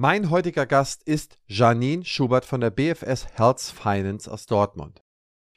[0.00, 5.02] Mein heutiger Gast ist Janine Schubert von der BFS Health Finance aus Dortmund.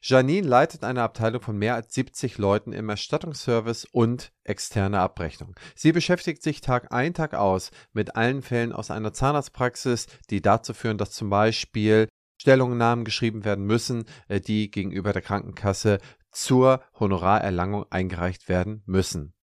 [0.01, 5.53] Janine leitet eine Abteilung von mehr als 70 Leuten im Erstattungsservice und externe Abrechnung.
[5.75, 10.73] Sie beschäftigt sich Tag ein, Tag aus mit allen Fällen aus einer Zahnarztpraxis, die dazu
[10.73, 12.07] führen, dass zum Beispiel
[12.41, 15.99] Stellungnahmen geschrieben werden müssen, äh, die gegenüber der Krankenkasse
[16.31, 19.35] zur Honorarerlangung eingereicht werden müssen.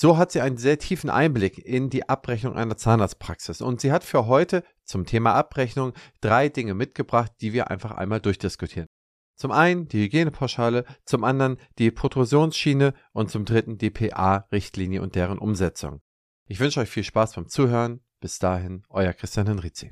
[0.00, 4.04] So hat sie einen sehr tiefen Einblick in die Abrechnung einer Zahnarztpraxis und sie hat
[4.04, 8.86] für heute zum Thema Abrechnung drei Dinge mitgebracht, die wir einfach einmal durchdiskutieren.
[9.34, 15.38] Zum einen die Hygienepauschale, zum anderen die Protrusionsschiene und zum dritten die PA-Richtlinie und deren
[15.38, 15.98] Umsetzung.
[16.46, 17.98] Ich wünsche euch viel Spaß beim Zuhören.
[18.20, 19.90] Bis dahin, euer Christian Henrizi.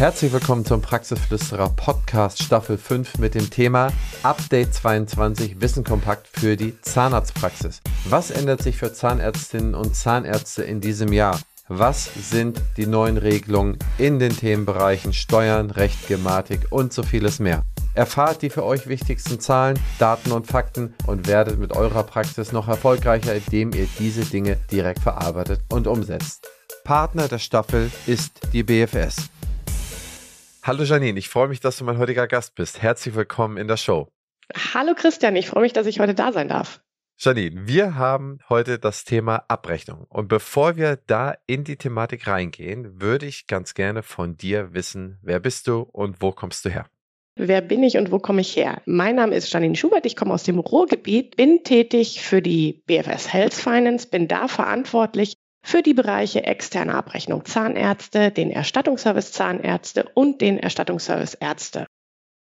[0.00, 6.56] Herzlich willkommen zum Praxisflüsterer Podcast Staffel 5 mit dem Thema Update 22 Wissen kompakt für
[6.56, 7.82] die Zahnarztpraxis.
[8.06, 11.38] Was ändert sich für Zahnärztinnen und Zahnärzte in diesem Jahr?
[11.68, 17.62] Was sind die neuen Regelungen in den Themenbereichen Steuern, Recht, Gematik und so vieles mehr?
[17.92, 22.68] Erfahrt die für euch wichtigsten Zahlen, Daten und Fakten und werdet mit eurer Praxis noch
[22.68, 26.48] erfolgreicher, indem ihr diese Dinge direkt verarbeitet und umsetzt.
[26.84, 29.28] Partner der Staffel ist die BFS.
[30.62, 32.82] Hallo Janine, ich freue mich, dass du mein heutiger Gast bist.
[32.82, 34.08] Herzlich willkommen in der Show.
[34.74, 36.82] Hallo Christian, ich freue mich, dass ich heute da sein darf.
[37.18, 40.04] Janine, wir haben heute das Thema Abrechnung.
[40.10, 45.18] Und bevor wir da in die Thematik reingehen, würde ich ganz gerne von dir wissen,
[45.22, 46.86] wer bist du und wo kommst du her?
[47.36, 48.82] Wer bin ich und wo komme ich her?
[48.84, 53.32] Mein Name ist Janine Schubert, ich komme aus dem Ruhrgebiet, bin tätig für die BFS
[53.32, 60.40] Health Finance, bin da verantwortlich für die Bereiche externe Abrechnung Zahnärzte, den Erstattungsservice Zahnärzte und
[60.40, 61.86] den Erstattungsservice Ärzte.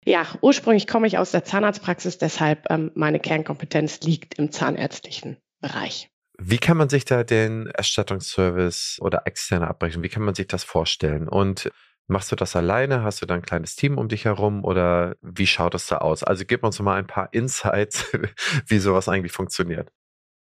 [0.04, 6.08] Ja, ursprünglich komme ich aus der Zahnarztpraxis, deshalb ähm, meine Kernkompetenz liegt im zahnärztlichen Bereich.
[6.40, 10.62] Wie kann man sich da den Erstattungsservice oder externe Abrechnung, wie kann man sich das
[10.62, 11.28] vorstellen?
[11.28, 11.70] Und
[12.06, 13.02] machst du das alleine?
[13.02, 16.22] Hast du da ein kleines Team um dich herum oder wie schaut es da aus?
[16.22, 18.06] Also gib uns mal ein paar Insights,
[18.66, 19.90] wie sowas eigentlich funktioniert.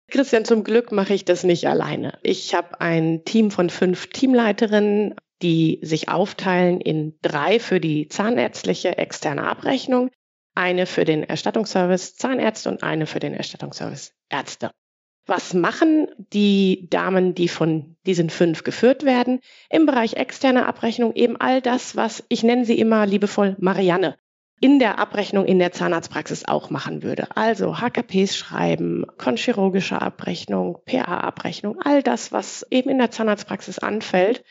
[0.08, 2.18] Christian, zum Glück mache ich das nicht alleine.
[2.22, 8.98] Ich habe ein Team von fünf Teamleiterinnen, die sich aufteilen in drei für die zahnärztliche
[8.98, 10.10] externe Abrechnung,
[10.54, 14.72] eine für den Erstattungsservice Zahnärzte und eine für den Erstattungsservice Ärzte.
[15.28, 19.40] Was machen die Damen, die von diesen fünf geführt werden?
[19.70, 24.16] Im Bereich externe Abrechnung eben all das, was ich nenne sie immer liebevoll Marianne
[24.62, 27.28] in der Abrechnung in der Zahnarztpraxis auch machen würde.
[27.36, 34.44] Also HKPs schreiben, konchirurgische Abrechnung, PA-Abrechnung, all das, was eben in der Zahnarztpraxis anfällt.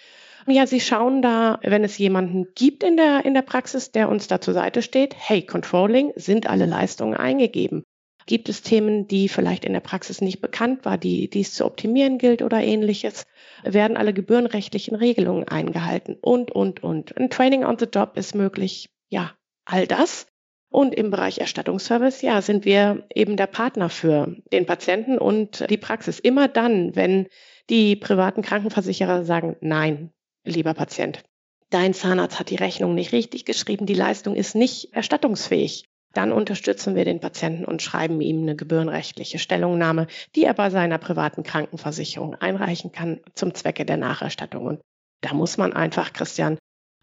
[0.46, 4.28] Ja, Sie schauen da, wenn es jemanden gibt in der, in der Praxis, der uns
[4.28, 7.82] da zur Seite steht, hey, Controlling, sind alle Leistungen eingegeben?
[8.26, 11.64] Gibt es Themen, die vielleicht in der Praxis nicht bekannt war, die, die es zu
[11.64, 13.24] optimieren gilt oder ähnliches?
[13.64, 16.16] Werden alle gebührenrechtlichen Regelungen eingehalten?
[16.20, 17.16] Und, und, und.
[17.16, 18.88] Ein Training on the Job ist möglich.
[19.08, 19.32] Ja,
[19.64, 20.26] all das.
[20.70, 25.76] Und im Bereich Erstattungsservice, ja, sind wir eben der Partner für den Patienten und die
[25.76, 26.18] Praxis.
[26.18, 27.28] Immer dann, wenn
[27.70, 30.10] die privaten Krankenversicherer sagen, nein,
[30.44, 31.22] lieber Patient,
[31.70, 35.84] dein Zahnarzt hat die Rechnung nicht richtig geschrieben, die Leistung ist nicht erstattungsfähig.
[36.12, 40.98] Dann unterstützen wir den Patienten und schreiben ihm eine gebührenrechtliche Stellungnahme, die er bei seiner
[40.98, 44.66] privaten Krankenversicherung einreichen kann zum Zwecke der Nacherstattung.
[44.66, 44.80] Und
[45.20, 46.58] da muss man einfach, Christian,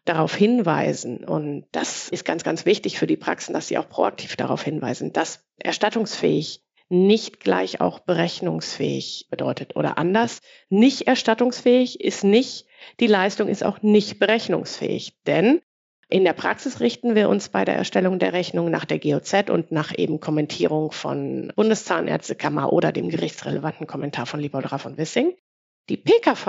[0.05, 1.23] darauf hinweisen.
[1.23, 5.13] Und das ist ganz, ganz wichtig für die Praxen, dass sie auch proaktiv darauf hinweisen,
[5.13, 9.77] dass erstattungsfähig nicht gleich auch berechnungsfähig bedeutet.
[9.77, 12.65] Oder anders, nicht erstattungsfähig ist nicht,
[12.99, 15.13] die Leistung ist auch nicht berechnungsfähig.
[15.25, 15.61] Denn
[16.09, 19.71] in der Praxis richten wir uns bei der Erstellung der Rechnung nach der GOZ und
[19.71, 25.33] nach eben Kommentierung von Bundeszahnärztekammer oder dem gerichtsrelevanten Kommentar von Lieboldra von Wissing.
[25.91, 26.45] Die PKV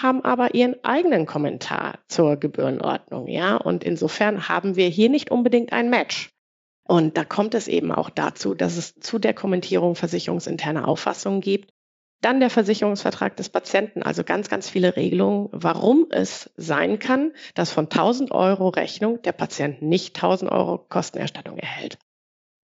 [0.00, 5.72] haben aber ihren eigenen Kommentar zur Gebührenordnung, ja, und insofern haben wir hier nicht unbedingt
[5.72, 6.30] ein Match.
[6.86, 11.72] Und da kommt es eben auch dazu, dass es zu der Kommentierung versicherungsinterne Auffassungen gibt.
[12.20, 17.72] Dann der Versicherungsvertrag des Patienten, also ganz, ganz viele Regelungen, warum es sein kann, dass
[17.72, 21.98] von 1000 Euro Rechnung der Patient nicht 1000 Euro Kostenerstattung erhält.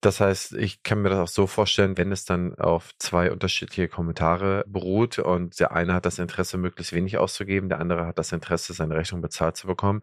[0.00, 3.88] Das heißt, ich kann mir das auch so vorstellen, wenn es dann auf zwei unterschiedliche
[3.88, 8.32] Kommentare beruht und der eine hat das Interesse, möglichst wenig auszugeben, der andere hat das
[8.32, 10.02] Interesse, seine Rechnung bezahlt zu bekommen,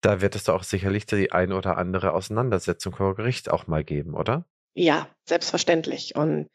[0.00, 3.84] da wird es doch auch sicherlich die eine oder andere Auseinandersetzung vor Gericht auch mal
[3.84, 4.46] geben, oder?
[4.74, 6.16] Ja, selbstverständlich.
[6.16, 6.48] Und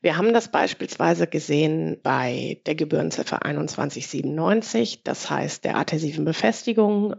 [0.00, 7.16] wir haben das beispielsweise gesehen bei der Gebührenziffer 2197, das heißt der adhesiven Befestigung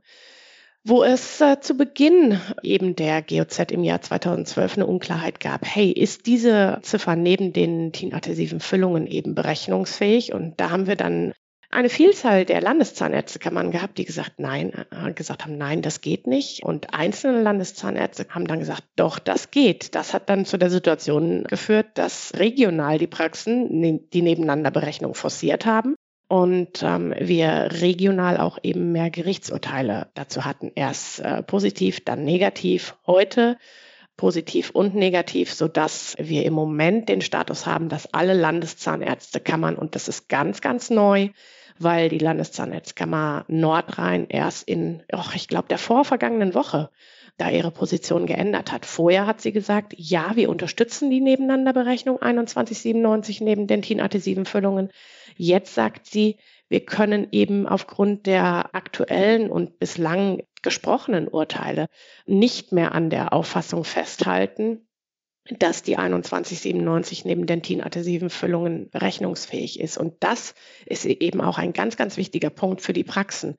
[0.83, 5.65] wo es äh, zu Beginn eben der GOZ im Jahr 2012 eine Unklarheit gab.
[5.65, 10.33] Hey, ist diese Ziffer neben den tinadhesiven Füllungen eben berechnungsfähig?
[10.33, 11.33] Und da haben wir dann
[11.69, 16.63] eine Vielzahl der Landeszahnärztekammern gehabt, die gesagt, nein, äh, gesagt haben, nein, das geht nicht.
[16.63, 19.95] Und einzelne Landeszahnärzte haben dann gesagt, doch, das geht.
[19.95, 25.65] Das hat dann zu der Situation geführt, dass regional die Praxen ne, die Nebeneinanderberechnung forciert
[25.65, 25.95] haben
[26.31, 30.71] und ähm, wir regional auch eben mehr Gerichtsurteile dazu hatten.
[30.75, 32.95] Erst äh, positiv, dann negativ.
[33.05, 33.57] Heute
[34.15, 39.95] positiv und negativ, so dass wir im Moment den Status haben, dass alle Landeszahnärztekammern, und
[39.95, 41.31] das ist ganz, ganz neu,
[41.79, 46.91] weil die Landeszahnärztkammer Nordrhein erst in, oh, ich glaube, der vorvergangenen Woche
[47.35, 48.85] da ihre Position geändert hat.
[48.85, 53.99] Vorher hat sie gesagt, ja, wir unterstützen die Nebeneinanderberechnung 2197 neben dentin
[54.45, 54.91] Füllungen.
[55.43, 56.37] Jetzt sagt sie,
[56.69, 61.87] wir können eben aufgrund der aktuellen und bislang gesprochenen Urteile
[62.27, 64.87] nicht mehr an der Auffassung festhalten,
[65.49, 69.97] dass die 2197 neben dentinadhesiven Füllungen berechnungsfähig ist.
[69.97, 70.53] Und das
[70.85, 73.55] ist eben auch ein ganz, ganz wichtiger Punkt für die Praxen.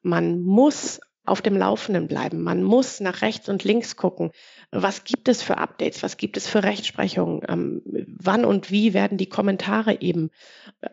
[0.00, 0.98] Man muss
[1.28, 2.42] auf dem Laufenden bleiben.
[2.42, 4.30] Man muss nach rechts und links gucken.
[4.70, 6.02] Was gibt es für Updates?
[6.02, 7.42] Was gibt es für Rechtsprechungen?
[7.48, 7.82] Ähm,
[8.18, 10.30] wann und wie werden die Kommentare eben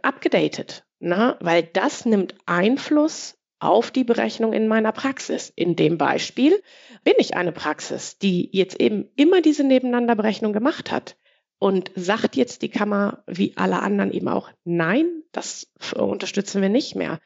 [0.01, 0.83] abgedatet?
[0.99, 5.51] Na, weil das nimmt Einfluss auf die Berechnung in meiner Praxis.
[5.55, 6.61] In dem Beispiel
[7.03, 11.17] bin ich eine Praxis, die jetzt eben immer diese Nebeneinanderberechnung gemacht hat
[11.57, 16.95] und sagt jetzt die Kammer wie alle anderen eben auch, nein, das unterstützen wir nicht
[16.95, 17.19] mehr.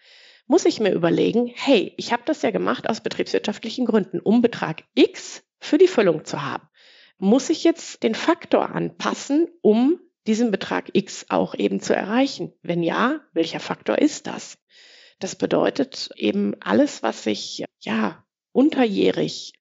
[0.51, 4.84] Muss ich mir überlegen, hey, ich habe das ja gemacht aus betriebswirtschaftlichen Gründen, um Betrag
[4.96, 6.68] X für die Füllung zu haben.
[7.19, 12.51] Muss ich jetzt den Faktor anpassen, um diesen Betrag X auch eben zu erreichen?
[12.63, 14.57] Wenn ja, welcher Faktor ist das?
[15.19, 19.54] Das bedeutet eben alles, was sich ja unterjährig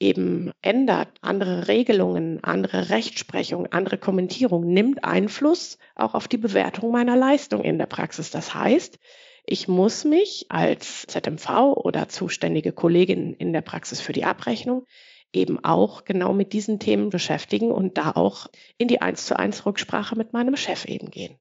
[0.00, 7.14] eben ändert, andere Regelungen, andere Rechtsprechung, andere Kommentierung, nimmt Einfluss auch auf die Bewertung meiner
[7.14, 8.32] Leistung in der Praxis.
[8.32, 8.98] Das heißt,
[9.44, 14.86] ich muss mich als ZMV oder zuständige Kollegin in der Praxis für die Abrechnung
[15.32, 18.48] eben auch genau mit diesen Themen beschäftigen und da auch
[18.78, 21.38] in die eins zu eins Rücksprache mit meinem Chef eben gehen.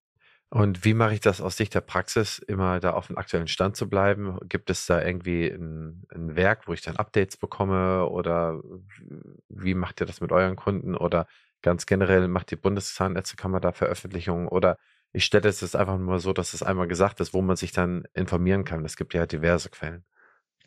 [0.53, 3.77] Und wie mache ich das aus Sicht der Praxis, immer da auf dem aktuellen Stand
[3.77, 4.37] zu bleiben?
[4.49, 8.09] Gibt es da irgendwie ein, ein, Werk, wo ich dann Updates bekomme?
[8.09, 8.61] Oder
[9.47, 10.97] wie macht ihr das mit euren Kunden?
[10.97, 11.27] Oder
[11.61, 14.49] ganz generell macht die Bundeszahnärztekammer da Veröffentlichungen?
[14.49, 14.77] Oder
[15.13, 17.71] ich stelle es jetzt einfach nur so, dass es einmal gesagt ist, wo man sich
[17.71, 18.85] dann informieren kann.
[18.85, 20.03] Es gibt ja diverse Quellen.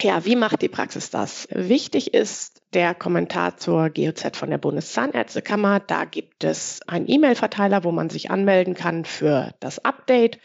[0.02, 1.46] Ja, wie macht die Praxis das?
[1.50, 5.80] Wichtig ist der Kommentar zur GOZ von der Bundeszahnärztekammer.
[5.80, 10.40] Da gibt es einen E-Mail-Verteiler, wo man sich anmelden kann für das Update.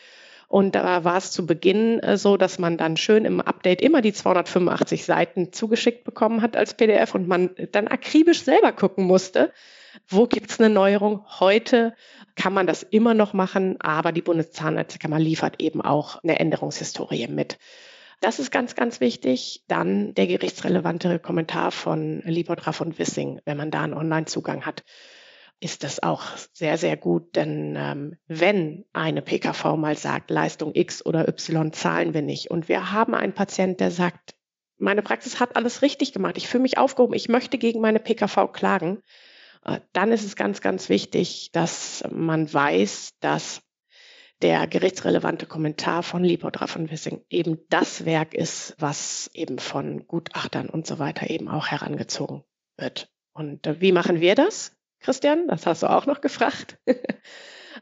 [0.48, 4.02] Und da war es zu Beginn äh, so, dass man dann schön im Update immer
[4.02, 9.52] die 285 Seiten zugeschickt bekommen hat als PDF und man dann akribisch selber gucken musste,
[10.08, 11.26] wo gibt's eine Neuerung.
[11.40, 11.94] Heute
[12.36, 17.58] kann man das immer noch machen, aber die Bundeszahnärztekammer liefert eben auch eine Änderungshistorie mit.
[18.22, 19.64] Das ist ganz, ganz wichtig.
[19.68, 24.84] Dann der gerichtsrelevante Kommentar von Liebodraff und Wissing, wenn man da einen Online-Zugang hat
[25.60, 27.36] ist das auch sehr, sehr gut.
[27.36, 32.70] Denn ähm, wenn eine PKV mal sagt, Leistung X oder Y zahlen wir nicht und
[32.70, 34.36] wir haben einen Patient, der sagt,
[34.78, 38.54] meine Praxis hat alles richtig gemacht, ich fühle mich aufgehoben, ich möchte gegen meine PKV
[38.54, 39.02] klagen,
[39.94, 43.62] dann ist es ganz, ganz wichtig, dass man weiß, dass
[44.42, 50.69] der gerichtsrelevante Kommentar von Liebodra von Wissing eben das Werk ist, was eben von Gutachtern
[50.69, 52.44] und so weiter eben auch herangezogen
[52.78, 53.12] wird.
[53.33, 55.48] Und äh, wie machen wir das, Christian?
[55.48, 56.78] Das hast du auch noch gefragt.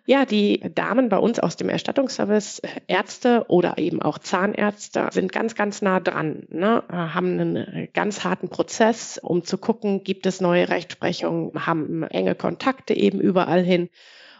[0.06, 5.32] ja, die Damen bei uns aus dem Erstattungsservice, äh, Ärzte oder eben auch Zahnärzte, sind
[5.32, 6.84] ganz, ganz nah dran, ne?
[6.90, 12.36] haben einen äh, ganz harten Prozess, um zu gucken, gibt es neue Rechtsprechung, haben enge
[12.36, 13.90] Kontakte eben überall hin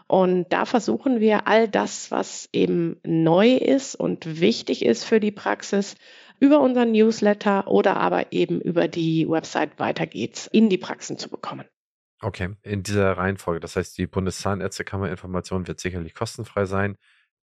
[0.08, 5.30] und da versuchen wir all das, was eben neu ist und wichtig ist für die
[5.30, 5.96] Praxis,
[6.40, 11.28] über unseren Newsletter oder aber eben über die Website weiter geht's in die Praxen zu
[11.28, 11.66] bekommen.
[12.20, 13.60] Okay, in dieser Reihenfolge.
[13.60, 16.96] Das heißt, die Bundeszahnärztekammer-Information wird sicherlich kostenfrei sein.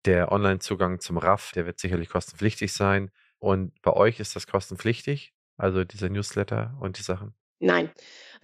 [0.05, 3.12] Der Online-Zugang zum RAF, der wird sicherlich kostenpflichtig sein.
[3.39, 5.34] Und bei euch ist das kostenpflichtig?
[5.58, 7.34] Also dieser Newsletter und die Sachen?
[7.60, 7.89] Nein,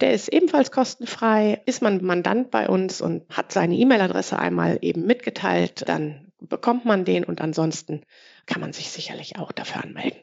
[0.00, 1.62] der ist ebenfalls kostenfrei.
[1.66, 7.04] Ist man Mandant bei uns und hat seine E-Mail-Adresse einmal eben mitgeteilt, dann bekommt man
[7.04, 8.04] den und ansonsten
[8.46, 10.18] kann man sich sicherlich auch dafür anmelden.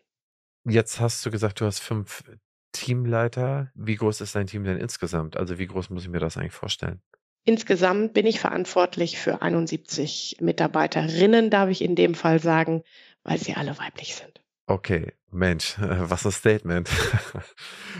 [0.65, 2.23] Jetzt hast du gesagt, du hast fünf
[2.71, 3.71] Teamleiter.
[3.75, 5.37] Wie groß ist dein Team denn insgesamt?
[5.37, 7.01] Also wie groß muss ich mir das eigentlich vorstellen?
[7.45, 12.83] Insgesamt bin ich verantwortlich für 71 Mitarbeiterinnen, darf ich in dem Fall sagen,
[13.23, 14.41] weil sie alle weiblich sind.
[14.69, 16.87] Okay, Mensch, was ein Statement.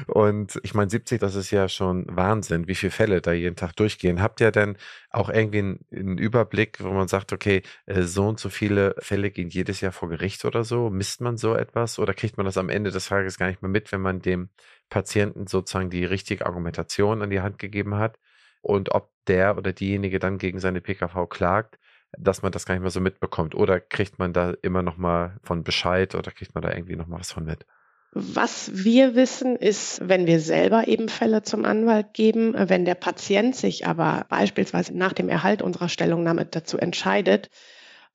[0.06, 3.76] Und ich meine, 70, das ist ja schon Wahnsinn, wie viele Fälle da jeden Tag
[3.76, 4.22] durchgehen.
[4.22, 4.78] Habt ihr denn
[5.10, 9.50] auch irgendwie einen, Überblick, wo man sagt, okay, äh, so und so viele Fälle gehen
[9.50, 10.92] jedes Jahr vor Gericht oder so?
[10.92, 13.72] Misst man so etwas oder kriegt man das am Ende des Tages gar nicht mehr
[13.72, 14.50] mit, wenn man dem
[14.90, 18.20] Patienten sozusagen die richtige Argumentation an die Hand gegeben hat?
[18.62, 21.80] Und ob der oder diejenige dann gegen seine PKV klagt,
[22.18, 23.56] dass man das gar nicht mehr so mitbekommt?
[23.56, 27.08] Oder kriegt man da immer noch mal von Bescheid oder kriegt man da irgendwie noch
[27.08, 27.66] mal was von mit?
[28.12, 33.56] Was wir wissen, ist, wenn wir selber eben Fälle zum Anwalt geben, wenn der Patient
[33.56, 37.52] sich aber beispielsweise nach dem Erhalt unserer Stellungnahme dazu entscheidet,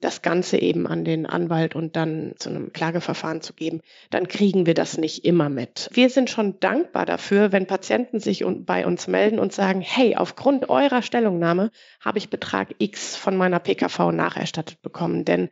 [0.05, 3.81] das Ganze eben an den Anwalt und dann zu einem Klageverfahren zu geben,
[4.11, 5.89] dann kriegen wir das nicht immer mit.
[5.93, 10.69] Wir sind schon dankbar dafür, wenn Patienten sich bei uns melden und sagen, hey, aufgrund
[10.69, 11.71] eurer Stellungnahme
[12.01, 15.49] habe ich Betrag X von meiner PKV nacherstattet bekommen, denn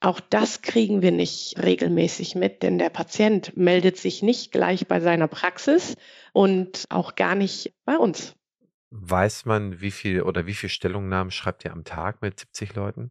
[0.00, 5.00] auch das kriegen wir nicht regelmäßig mit, denn der Patient meldet sich nicht gleich bei
[5.00, 5.96] seiner Praxis
[6.34, 8.34] und auch gar nicht bei uns.
[8.90, 13.10] Weiß man, wie viel oder wie viele Stellungnahmen schreibt ihr am Tag mit 70 Leuten?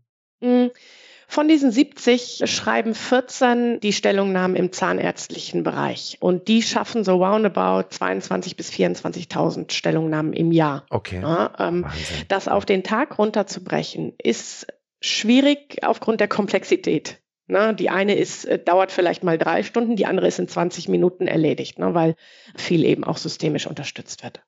[1.33, 6.17] Von diesen 70 schreiben 14 die Stellungnahmen im zahnärztlichen Bereich.
[6.19, 10.85] Und die schaffen so roundabout 22.000 bis 24.000 Stellungnahmen im Jahr.
[10.91, 11.21] Okay.
[11.21, 11.87] Ja, ähm,
[12.27, 14.67] das auf den Tag runterzubrechen, ist
[15.01, 17.19] schwierig aufgrund der Komplexität.
[17.47, 17.73] Ne?
[17.73, 21.27] Die eine ist, äh, dauert vielleicht mal drei Stunden, die andere ist in 20 Minuten
[21.27, 21.93] erledigt, ne?
[21.93, 22.15] weil
[22.55, 24.43] viel eben auch systemisch unterstützt wird.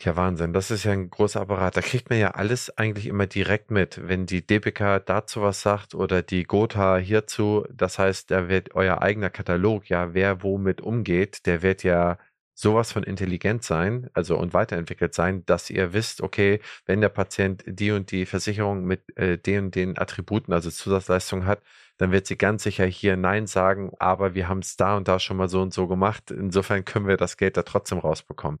[0.00, 0.52] Ja, Wahnsinn.
[0.52, 1.76] Das ist ja ein großer Apparat.
[1.76, 4.00] Da kriegt man ja alles eigentlich immer direkt mit.
[4.06, 9.02] Wenn die DPK dazu was sagt oder die Gotha hierzu, das heißt, da wird euer
[9.02, 12.18] eigener Katalog, ja, wer womit umgeht, der wird ja
[12.54, 17.64] sowas von intelligent sein, also und weiterentwickelt sein, dass ihr wisst, okay, wenn der Patient
[17.66, 21.62] die und die Versicherung mit äh, den und den Attributen, also Zusatzleistungen hat,
[21.98, 25.18] dann wird sie ganz sicher hier Nein sagen, aber wir haben es da und da
[25.20, 26.30] schon mal so und so gemacht.
[26.30, 28.58] Insofern können wir das Geld da trotzdem rausbekommen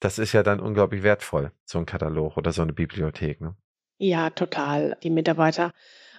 [0.00, 3.40] das ist ja dann unglaublich wertvoll, so ein Katalog oder so eine Bibliothek.
[3.40, 3.56] Ne?
[3.98, 4.96] Ja, total.
[5.02, 5.72] Die Mitarbeiter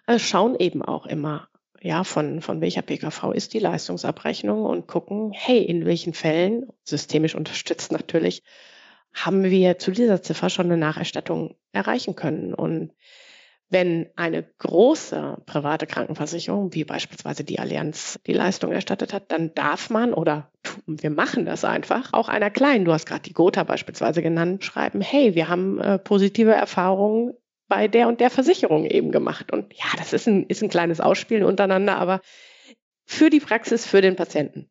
[0.07, 1.47] äh, schauen eben auch immer,
[1.81, 7.35] ja, von, von welcher PKV ist die Leistungsabrechnung und gucken, hey, in welchen Fällen, systemisch
[7.35, 8.43] unterstützt natürlich,
[9.13, 12.53] haben wir zu dieser Ziffer schon eine Nacherstattung erreichen können.
[12.53, 12.91] Und
[13.69, 19.89] wenn eine große private Krankenversicherung, wie beispielsweise die Allianz, die Leistung erstattet hat, dann darf
[19.89, 20.51] man oder
[20.87, 25.01] wir machen das einfach, auch einer kleinen, du hast gerade die Gotha beispielsweise genannt, schreiben,
[25.01, 27.33] hey, wir haben äh, positive Erfahrungen
[27.67, 29.51] bei der und der Versicherung eben gemacht.
[29.51, 32.21] Und ja, das ist ein, ist ein kleines Ausspielen untereinander, aber
[33.05, 34.69] für die Praxis, für den Patienten.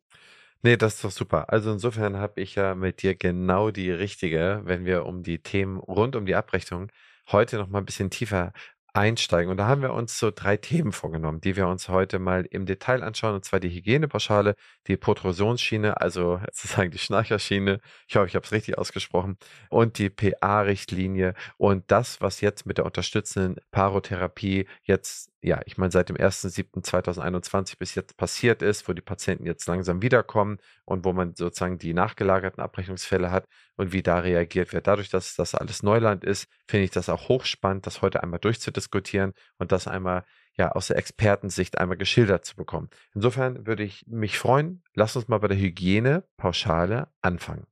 [0.61, 1.51] Nee, das ist doch super.
[1.53, 5.77] Also insofern habe ich ja mit dir genau die richtige, wenn wir um die Themen
[5.77, 6.91] rund um die Abrechnung
[7.31, 8.51] heute noch mal ein bisschen tiefer
[8.93, 9.51] einsteigen.
[9.51, 12.65] Und da haben wir uns so drei Themen vorgenommen, die wir uns heute mal im
[12.65, 13.35] Detail anschauen.
[13.35, 14.55] Und zwar die Hygienepauschale,
[14.87, 17.79] die Protrusionsschiene, also sozusagen die Schnarcherschiene.
[18.07, 19.37] Ich hoffe, ich habe es richtig ausgesprochen.
[19.69, 25.91] Und die PA-Richtlinie und das, was jetzt mit der unterstützenden Parotherapie jetzt, ja, ich meine,
[25.91, 31.13] seit dem 1.7.2021 bis jetzt passiert ist, wo die Patienten jetzt langsam wiederkommen und wo
[31.13, 33.45] man sozusagen die nachgelagerten Abrechnungsfälle hat
[33.77, 34.87] und wie da reagiert wird.
[34.87, 39.33] Dadurch, dass das alles Neuland ist, finde ich das auch hochspannend, das heute einmal durchzudiskutieren
[39.57, 40.25] und das einmal
[40.57, 42.89] ja aus der Expertensicht einmal geschildert zu bekommen.
[43.15, 47.65] Insofern würde ich mich freuen, lass uns mal bei der Hygienepauschale anfangen.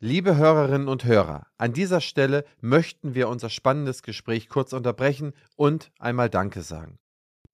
[0.00, 5.92] Liebe Hörerinnen und Hörer, an dieser Stelle möchten wir unser spannendes Gespräch kurz unterbrechen und
[6.00, 6.98] einmal Danke sagen.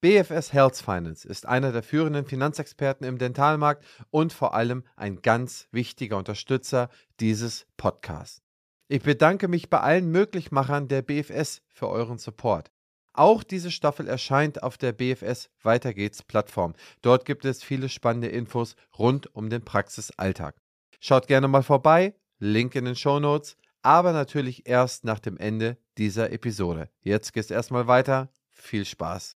[0.00, 5.68] BFS Health Finance ist einer der führenden Finanzexperten im Dentalmarkt und vor allem ein ganz
[5.70, 6.88] wichtiger Unterstützer
[7.20, 8.42] dieses Podcasts.
[8.88, 12.70] Ich bedanke mich bei allen Möglichmachern der BFS für euren Support.
[13.12, 16.72] Auch diese Staffel erscheint auf der BFS Weiter geht's Plattform.
[17.02, 20.56] Dort gibt es viele spannende Infos rund um den Praxisalltag.
[21.00, 25.76] Schaut gerne mal vorbei, Link in den Show Notes, aber natürlich erst nach dem Ende
[25.98, 26.88] dieser Episode.
[27.02, 28.30] Jetzt geht's erstmal weiter.
[28.48, 29.36] Viel Spaß.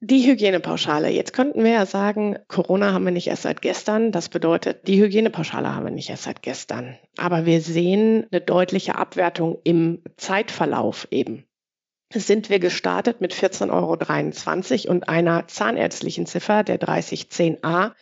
[0.00, 1.08] Die Hygienepauschale.
[1.10, 4.12] Jetzt könnten wir ja sagen, Corona haben wir nicht erst seit gestern.
[4.12, 6.98] Das bedeutet, die Hygienepauschale haben wir nicht erst seit gestern.
[7.16, 11.44] Aber wir sehen eine deutliche Abwertung im Zeitverlauf eben.
[12.12, 17.92] Sind wir gestartet mit 14,23 Euro und einer zahnärztlichen Ziffer, der 3010a,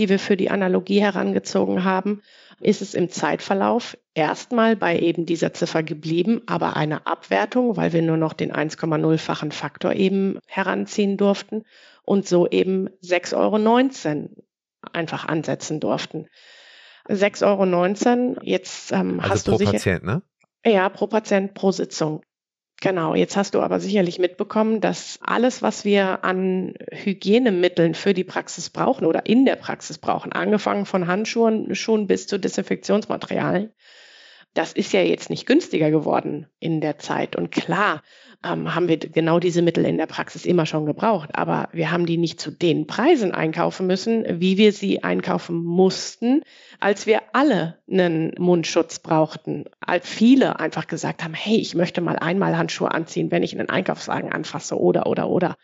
[0.00, 2.22] die wir für die Analogie herangezogen haben,
[2.58, 8.00] ist es im Zeitverlauf erstmal bei eben dieser Ziffer geblieben, aber eine Abwertung, weil wir
[8.00, 11.64] nur noch den 1,0-fachen Faktor eben heranziehen durften
[12.02, 14.28] und so eben 6,19 Euro
[14.92, 16.26] einfach ansetzen durften.
[17.06, 19.72] 6,19 Euro, jetzt ähm, also hast pro du sicher...
[19.72, 20.22] Patient, ne?
[20.64, 22.22] Ja, pro Patient pro Sitzung.
[22.82, 28.24] Genau, jetzt hast du aber sicherlich mitbekommen, dass alles, was wir an Hygienemitteln für die
[28.24, 33.70] Praxis brauchen oder in der Praxis brauchen, angefangen von Handschuhen schon bis zu Desinfektionsmaterialien,
[34.54, 37.36] das ist ja jetzt nicht günstiger geworden in der Zeit.
[37.36, 38.02] Und klar,
[38.44, 41.30] ähm, haben wir genau diese Mittel in der Praxis immer schon gebraucht.
[41.34, 46.42] Aber wir haben die nicht zu den Preisen einkaufen müssen, wie wir sie einkaufen mussten,
[46.78, 49.66] als wir alle einen Mundschutz brauchten.
[49.80, 53.68] Als viele einfach gesagt haben, hey, ich möchte mal einmal Handschuhe anziehen, wenn ich einen
[53.68, 55.56] Einkaufswagen anfasse oder, oder, oder.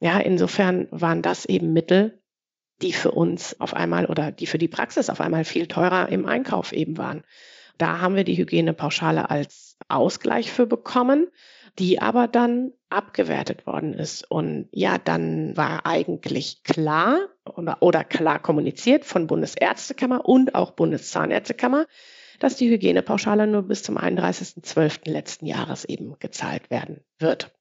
[0.00, 2.20] Ja, insofern waren das eben Mittel,
[2.82, 6.26] die für uns auf einmal oder die für die Praxis auf einmal viel teurer im
[6.26, 7.24] Einkauf eben waren.
[7.76, 11.28] Da haben wir die Hygienepauschale als Ausgleich für bekommen
[11.78, 14.28] die aber dann abgewertet worden ist.
[14.30, 21.86] Und ja, dann war eigentlich klar oder, oder klar kommuniziert von Bundesärztekammer und auch Bundeszahnärztekammer,
[22.40, 25.10] dass die Hygienepauschale nur bis zum 31.12.
[25.10, 27.52] letzten Jahres eben gezahlt werden wird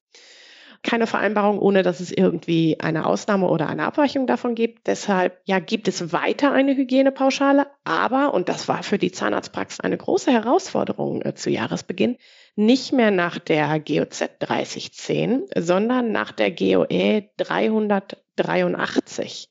[0.84, 4.88] keine Vereinbarung, ohne dass es irgendwie eine Ausnahme oder eine Abweichung davon gibt.
[4.88, 9.98] Deshalb ja, gibt es weiter eine Hygienepauschale, aber, und das war für die Zahnarztpraxis eine
[9.98, 12.18] große Herausforderung äh, zu Jahresbeginn,
[12.58, 19.50] nicht mehr nach der GOZ 3010, sondern nach der GOE 383.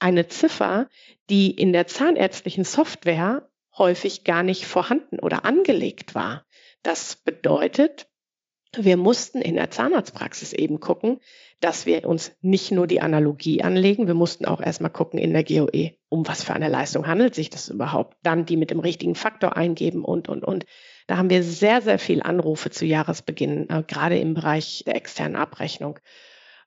[0.00, 0.88] Eine Ziffer,
[1.30, 6.44] die in der zahnärztlichen Software häufig gar nicht vorhanden oder angelegt war.
[6.82, 8.08] Das bedeutet,
[8.76, 11.20] wir mussten in der Zahnarztpraxis eben gucken,
[11.60, 15.44] dass wir uns nicht nur die Analogie anlegen, wir mussten auch erstmal gucken in der
[15.44, 19.14] GOE, um was für eine Leistung handelt sich das überhaupt, dann die mit dem richtigen
[19.14, 20.66] Faktor eingeben und, und, und.
[21.08, 25.36] Da haben wir sehr, sehr viel Anrufe zu Jahresbeginn, äh, gerade im Bereich der externen
[25.36, 25.98] Abrechnung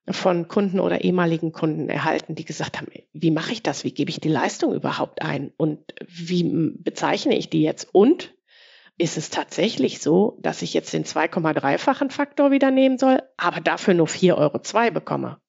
[0.09, 3.83] von Kunden oder ehemaligen Kunden erhalten, die gesagt haben, wie mache ich das?
[3.83, 5.53] Wie gebe ich die Leistung überhaupt ein?
[5.57, 7.87] Und wie bezeichne ich die jetzt?
[7.93, 8.33] Und
[8.97, 13.93] ist es tatsächlich so, dass ich jetzt den 2,3-fachen Faktor wieder nehmen soll, aber dafür
[13.93, 15.39] nur 4,2 Euro bekomme?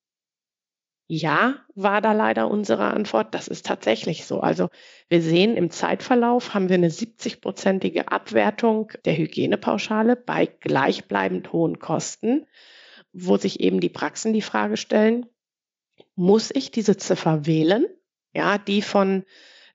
[1.15, 3.35] Ja, war da leider unsere Antwort.
[3.35, 4.41] Das ist tatsächlich so.
[4.41, 4.71] Also
[5.11, 12.47] wir sehen im Zeitverlauf haben wir eine 70-prozentige Abwertung der Hygienepauschale bei gleichbleibend hohen Kosten,
[13.13, 15.27] wo sich eben die Praxen die Frage stellen,
[16.15, 17.85] muss ich diese Ziffer wählen?
[18.33, 19.25] Ja, die von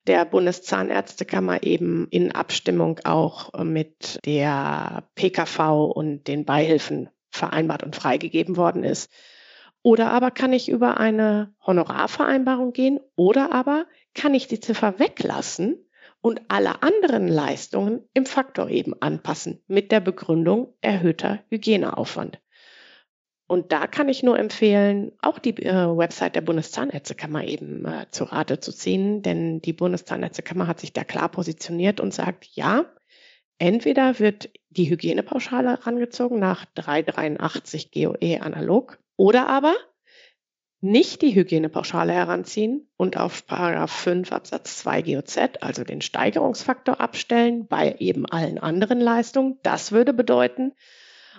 [0.08, 7.96] der Bundeszahnärztekammer eben in Abstimmung auch äh, mit der PKV und den Beihilfen vereinbart und
[7.96, 9.12] freigegeben worden ist.
[9.88, 15.78] Oder aber kann ich über eine Honorarvereinbarung gehen oder aber kann ich die Ziffer weglassen
[16.20, 22.42] und alle anderen Leistungen im Faktor eben anpassen mit der Begründung erhöhter Hygieneaufwand.
[23.48, 28.26] Und da kann ich nur empfehlen, auch die äh, Website der Bundeszahnärztekammer eben äh, zu
[28.26, 32.84] Rate zu ziehen, denn die Bundeszahnärztekammer hat sich da klar positioniert und sagt, ja,
[33.58, 39.76] entweder wird die Hygienepauschale herangezogen nach 383 GOE analog oder aber
[40.80, 47.96] nicht die Hygienepauschale heranziehen und auf 5 Absatz 2 GOZ, also den Steigerungsfaktor abstellen bei
[48.00, 49.60] eben allen anderen Leistungen.
[49.64, 50.74] Das würde bedeuten,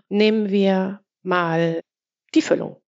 [0.09, 1.81] nehmen wir mal
[2.35, 2.83] die Füllung.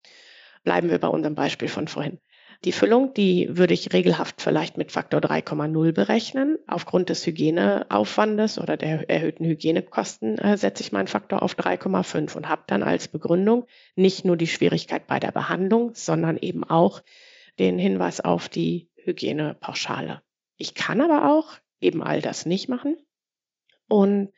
[0.64, 2.20] Bleiben wir bei unserem Beispiel von vorhin.
[2.66, 6.58] Die Füllung, die würde ich regelhaft vielleicht mit Faktor 3,0 berechnen.
[6.68, 12.50] Aufgrund des Hygieneaufwandes oder der erhöhten Hygienekosten äh, setze ich meinen Faktor auf 3,5 und
[12.50, 17.02] habe dann als Begründung nicht nur die Schwierigkeit bei der Behandlung, sondern eben auch
[17.60, 20.22] den Hinweis auf die Hygienepauschale.
[20.58, 22.98] Ich kann aber auch eben all das nicht machen
[23.88, 24.34] und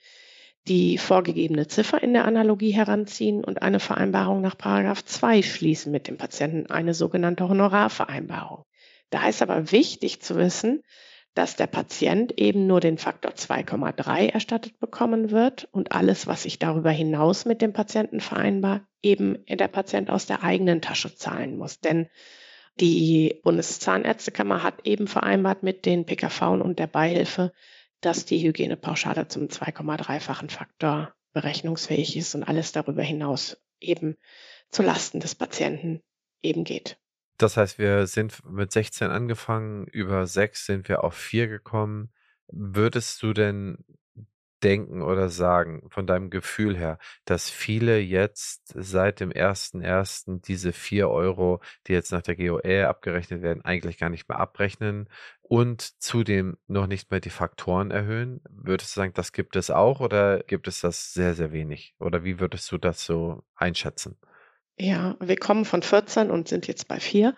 [0.68, 4.56] die vorgegebene Ziffer in der Analogie heranziehen und eine Vereinbarung nach
[5.02, 8.64] 2 schließen mit dem Patienten, eine sogenannte Honorarvereinbarung.
[9.10, 10.84] Da ist aber wichtig zu wissen,
[11.34, 16.60] dass der Patient eben nur den Faktor 2,3 erstattet bekommen wird und alles, was ich
[16.60, 21.80] darüber hinaus mit dem Patienten vereinbar, eben der Patient aus der eigenen Tasche zahlen muss.
[21.80, 22.08] Denn
[22.80, 27.54] die Bundeszahnärztekammer hat eben vereinbart mit den PKV und der Beihilfe,
[28.02, 34.18] dass die Hygienepauschale zum 2,3-fachen Faktor berechnungsfähig ist und alles darüber hinaus eben
[34.70, 36.02] zu Lasten des Patienten
[36.42, 36.98] eben geht.
[37.38, 42.12] Das heißt, wir sind mit 16 angefangen, über 6 sind wir auf 4 gekommen.
[42.48, 43.84] Würdest du denn
[44.64, 50.42] denken oder sagen, von deinem Gefühl her, dass viele jetzt seit dem 1.1.
[50.42, 55.10] diese 4 Euro, die jetzt nach der GOE abgerechnet werden, eigentlich gar nicht mehr abrechnen
[55.42, 58.42] und zudem noch nicht mehr die Faktoren erhöhen?
[58.50, 61.96] Würdest du sagen, das gibt es auch oder gibt es das sehr, sehr wenig?
[62.00, 64.18] Oder wie würdest du das so einschätzen?
[64.78, 67.36] Ja, wir kommen von 14 und sind jetzt bei 4.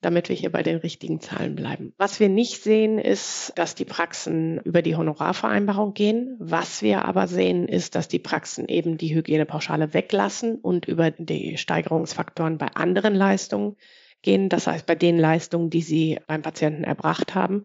[0.00, 1.92] damit wir hier bei den richtigen Zahlen bleiben.
[1.98, 6.36] Was wir nicht sehen, ist, dass die Praxen über die Honorarvereinbarung gehen.
[6.38, 11.58] Was wir aber sehen, ist, dass die Praxen eben die Hygienepauschale weglassen und über die
[11.58, 13.76] Steigerungsfaktoren bei anderen Leistungen
[14.22, 14.48] gehen.
[14.48, 17.64] Das heißt, bei den Leistungen, die sie beim Patienten erbracht haben.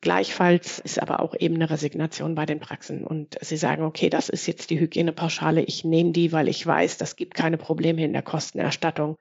[0.00, 4.28] Gleichfalls ist aber auch eben eine Resignation bei den Praxen und sie sagen, okay, das
[4.28, 8.12] ist jetzt die Hygienepauschale, ich nehme die, weil ich weiß, das gibt keine Probleme in
[8.12, 9.18] der Kostenerstattung.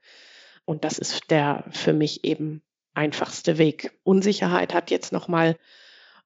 [0.67, 2.61] Und das ist der für mich eben
[2.93, 3.97] einfachste Weg.
[4.03, 5.55] Unsicherheit hat jetzt nochmal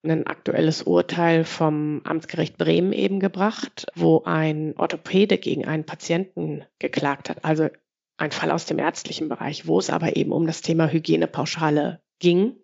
[0.03, 7.29] ein aktuelles Urteil vom Amtsgericht Bremen eben gebracht, wo ein Orthopäde gegen einen Patienten geklagt
[7.29, 7.45] hat.
[7.45, 7.69] Also
[8.17, 12.55] ein Fall aus dem ärztlichen Bereich, wo es aber eben um das Thema Hygienepauschale ging,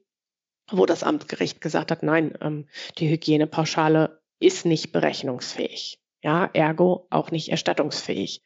[0.71, 2.65] wo das Amtsgericht gesagt hat, nein, ähm,
[2.97, 5.99] die Hygienepauschale ist nicht berechnungsfähig.
[6.23, 8.41] Ja, ergo auch nicht erstattungsfähig.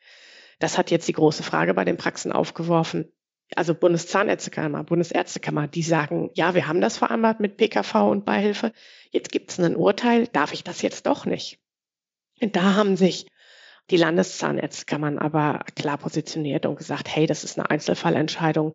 [0.59, 3.09] Das hat jetzt die große Frage bei den Praxen aufgeworfen
[3.55, 8.71] also Bundeszahnärztekammer, Bundesärztekammer, die sagen, ja, wir haben das vereinbart mit PKV und Beihilfe.
[9.11, 11.59] Jetzt gibt es ein Urteil, darf ich das jetzt doch nicht?
[12.41, 13.27] Und da haben sich
[13.89, 18.73] die Landeszahnärztekammern aber klar positioniert und gesagt, hey, das ist eine Einzelfallentscheidung.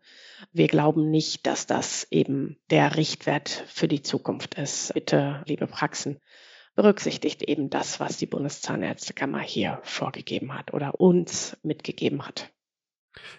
[0.53, 4.93] Wir glauben nicht, dass das eben der Richtwert für die Zukunft ist.
[4.93, 6.21] Bitte, liebe Praxen,
[6.75, 12.53] berücksichtigt eben das, was die Bundeszahnärztekammer hier vorgegeben hat oder uns mitgegeben hat.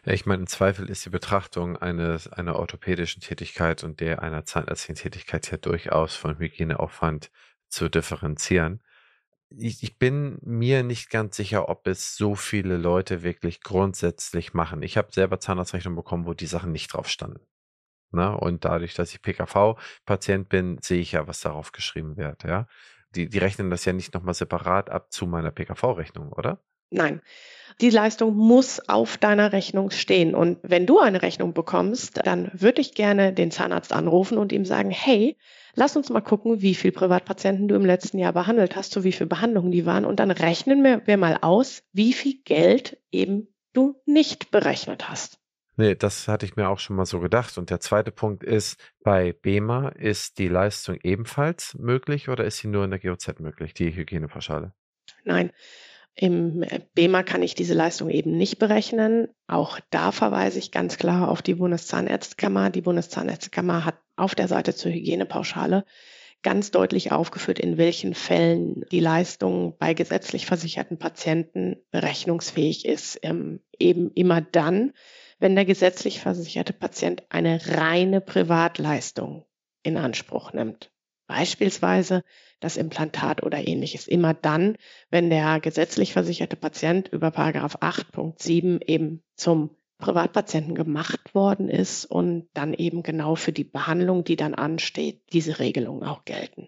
[0.06, 4.46] Ja, ich meine, im Zweifel ist die Betrachtung eines, einer orthopädischen Tätigkeit und der einer
[4.46, 7.32] zahnärztlichen Tätigkeit ja durchaus von Hygieneaufwand
[7.70, 8.82] zu differenzieren.
[9.50, 14.82] Ich, ich bin mir nicht ganz sicher, ob es so viele Leute wirklich grundsätzlich machen.
[14.82, 17.40] Ich habe selber Zahnarztrechnung bekommen, wo die Sachen nicht drauf standen.
[18.12, 18.38] Na, ne?
[18.38, 22.44] und dadurch, dass ich PKV-Patient bin, sehe ich ja, was darauf geschrieben wird.
[22.44, 22.68] Ja,
[23.16, 26.62] die, die rechnen das ja nicht nochmal separat ab zu meiner PKV-Rechnung, oder?
[26.90, 27.22] Nein,
[27.82, 30.34] die Leistung muss auf deiner Rechnung stehen.
[30.34, 34.66] Und wenn du eine Rechnung bekommst, dann würde ich gerne den Zahnarzt anrufen und ihm
[34.66, 35.38] sagen, hey,
[35.76, 39.12] lass uns mal gucken, wie viele Privatpatienten du im letzten Jahr behandelt hast, so wie
[39.12, 40.06] viele Behandlungen die waren.
[40.06, 45.40] Und dann rechnen wir, wir mal aus, wie viel Geld eben du nicht berechnet hast.
[45.80, 47.60] Nee, das hatte ich mir auch schon mal so gedacht.
[47.60, 52.68] Und der zweite Punkt ist, bei BEMA ist die Leistung ebenfalls möglich oder ist sie
[52.68, 54.74] nur in der GOZ möglich, die Hygienepauschale?
[55.24, 55.52] Nein,
[56.20, 59.28] im BEMA kann ich diese Leistung eben nicht berechnen.
[59.46, 62.72] Auch da verweise ich ganz klar auf die Bundeszahnärztekammer.
[62.72, 65.86] Die Bundeszahnärztekammer hat auf der Seite zur Hygienepauschale
[66.42, 73.20] ganz deutlich aufgeführt, in welchen Fällen die Leistung bei gesetzlich versicherten Patienten berechnungsfähig ist.
[73.22, 74.94] Ähm, eben immer dann,
[75.40, 79.46] wenn der gesetzlich versicherte Patient eine reine Privatleistung
[79.84, 80.92] in Anspruch nimmt.
[81.28, 82.24] Beispielsweise
[82.60, 84.08] das Implantat oder ähnliches.
[84.08, 84.78] Immer dann,
[85.10, 92.50] wenn der gesetzlich versicherte Patient über Paragraph 8.7 eben zum Privatpatienten gemacht worden ist und
[92.54, 96.68] dann eben genau für die Behandlung, die dann ansteht, diese Regelungen auch gelten.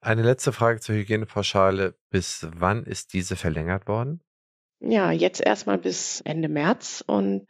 [0.00, 1.98] Eine letzte Frage zur Hygienepauschale.
[2.10, 4.20] Bis wann ist diese verlängert worden?
[4.78, 7.02] Ja, jetzt erstmal bis Ende März.
[7.06, 7.46] Und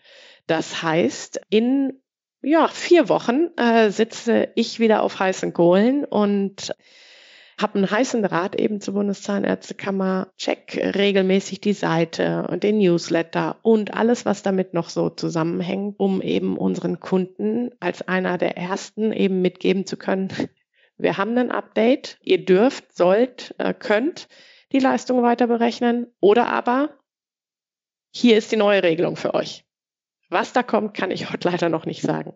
[0.47, 2.01] das heißt, in
[2.47, 6.73] ja, vier Wochen äh, sitze ich wieder auf heißen Kohlen und
[7.61, 13.95] habe einen heißen Draht eben zur Bundeszahnärztekammer, check regelmäßig die Seite und den Newsletter und
[13.95, 19.43] alles, was damit noch so zusammenhängt, um eben unseren Kunden als einer der ersten eben
[19.43, 20.29] mitgeben zu können,
[20.99, 24.29] wir haben ein Update, ihr dürft, sollt, äh, könnt
[24.71, 26.91] die Leistung weiter berechnen oder aber
[28.13, 29.66] hier ist die neue Regelung für euch.
[30.29, 32.35] Was da kommt, kann ich heute leider noch nicht sagen.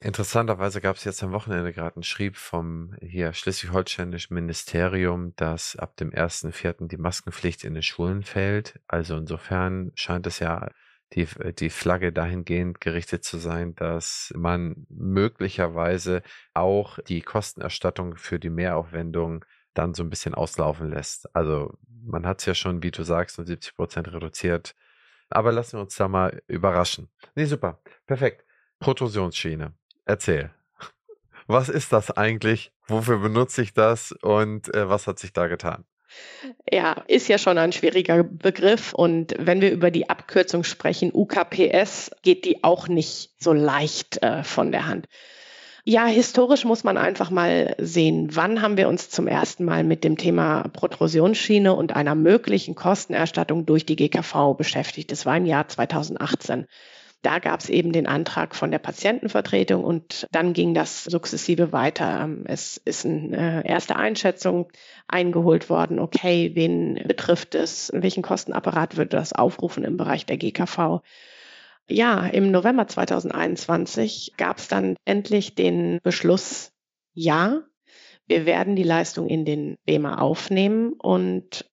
[0.00, 5.96] Interessanterweise gab es jetzt am Wochenende gerade einen Schrieb vom hier schleswig-holsteinischen Ministerium, dass ab
[5.96, 6.86] dem 1.4.
[6.86, 8.78] die Maskenpflicht in den Schulen fällt.
[8.86, 10.68] Also insofern scheint es ja
[11.14, 11.26] die,
[11.58, 16.22] die Flagge dahingehend gerichtet zu sein, dass man möglicherweise
[16.54, 21.34] auch die Kostenerstattung für die Mehraufwendung dann so ein bisschen auslaufen lässt.
[21.34, 24.76] Also man hat es ja schon, wie du sagst, um 70 Prozent reduziert.
[25.30, 27.08] Aber lassen wir uns da mal überraschen.
[27.34, 27.80] Nee, super.
[28.06, 28.44] Perfekt.
[28.80, 29.72] Protrusionsschiene.
[30.04, 30.50] Erzähl.
[31.46, 32.72] Was ist das eigentlich?
[32.86, 34.12] Wofür benutze ich das?
[34.12, 35.84] Und äh, was hat sich da getan?
[36.70, 38.94] Ja, ist ja schon ein schwieriger Begriff.
[38.94, 44.42] Und wenn wir über die Abkürzung sprechen, UKPS, geht die auch nicht so leicht äh,
[44.42, 45.06] von der Hand.
[45.90, 50.04] Ja, historisch muss man einfach mal sehen, wann haben wir uns zum ersten Mal mit
[50.04, 55.10] dem Thema Protrusionsschiene und einer möglichen Kostenerstattung durch die GKV beschäftigt.
[55.10, 56.66] Das war im Jahr 2018.
[57.22, 62.28] Da gab es eben den Antrag von der Patientenvertretung und dann ging das sukzessive weiter.
[62.44, 64.70] Es ist eine erste Einschätzung
[65.06, 66.00] eingeholt worden.
[66.00, 67.90] Okay, wen betrifft es?
[67.94, 71.00] Welchen Kostenapparat würde das aufrufen im Bereich der GKV?
[71.88, 76.70] Ja, im November 2021 gab es dann endlich den Beschluss,
[77.14, 77.62] ja,
[78.26, 81.64] wir werden die Leistung in den BEMA aufnehmen und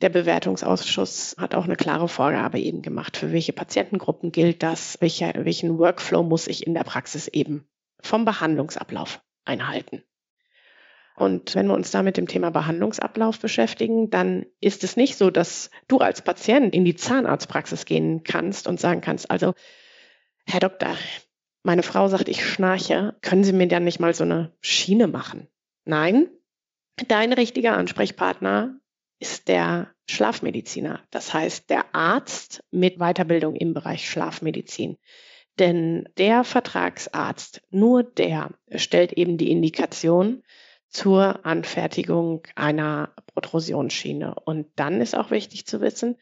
[0.00, 5.32] der Bewertungsausschuss hat auch eine klare Vorgabe eben gemacht, für welche Patientengruppen gilt das, welcher,
[5.44, 7.66] welchen Workflow muss ich in der Praxis eben
[8.02, 10.02] vom Behandlungsablauf einhalten.
[11.16, 15.30] Und wenn wir uns da mit dem Thema Behandlungsablauf beschäftigen, dann ist es nicht so,
[15.30, 19.54] dass du als Patient in die Zahnarztpraxis gehen kannst und sagen kannst, also,
[20.46, 20.96] Herr Doktor,
[21.62, 25.48] meine Frau sagt, ich schnarche, können Sie mir dann nicht mal so eine Schiene machen?
[25.84, 26.28] Nein,
[27.08, 28.78] dein richtiger Ansprechpartner
[29.20, 34.98] ist der Schlafmediziner, das heißt der Arzt mit Weiterbildung im Bereich Schlafmedizin.
[35.58, 40.42] Denn der Vertragsarzt, nur der stellt eben die Indikation
[40.94, 44.36] zur Anfertigung einer Protrusionsschiene.
[44.44, 46.16] Und dann ist auch wichtig zu wissen,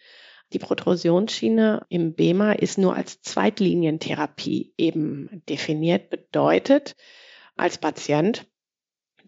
[0.55, 6.11] die Protrusionsschiene im BEMA ist nur als Zweitlinientherapie eben definiert.
[6.11, 6.97] Bedeutet,
[7.57, 8.47] als Patient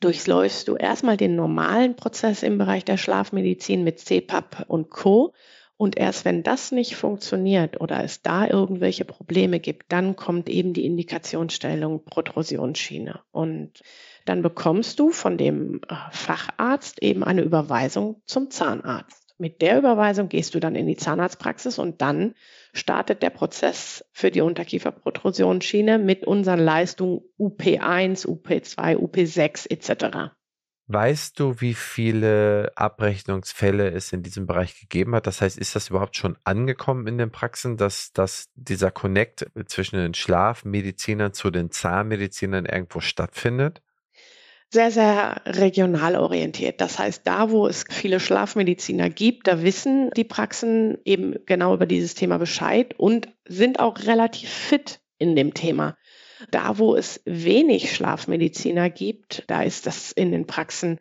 [0.01, 5.35] durchläufst du erstmal den normalen Prozess im Bereich der Schlafmedizin mit CPAP und Co.
[5.77, 10.73] Und erst wenn das nicht funktioniert oder es da irgendwelche Probleme gibt, dann kommt eben
[10.73, 13.21] die Indikationsstellung Protrusionsschiene.
[13.33, 13.83] Und
[14.25, 19.25] dann bekommst du von dem äh, Facharzt eben eine Überweisung zum Zahnarzt.
[19.37, 22.35] Mit der Überweisung gehst du dann in die Zahnarztpraxis und dann
[22.73, 30.35] startet der Prozess für die Unterkieferprotrusionsschiene mit unseren Leistungen UP1, UP2, UP6 etc.
[30.87, 35.27] Weißt du, wie viele Abrechnungsfälle es in diesem Bereich gegeben hat?
[35.27, 39.97] Das heißt, ist das überhaupt schon angekommen in den Praxen, dass, dass dieser Connect zwischen
[39.97, 43.83] den Schlafmedizinern zu den Zahnmedizinern irgendwo stattfindet?
[44.71, 46.81] Sehr, sehr regional orientiert.
[46.81, 51.87] Das heißt, da, wo es viele Schlafmediziner gibt, da wissen die Praxen eben genau über
[51.87, 55.97] dieses Thema Bescheid und sind auch relativ fit in dem Thema.
[56.51, 60.99] Da, wo es wenig Schlafmediziner gibt, da ist das in den Praxen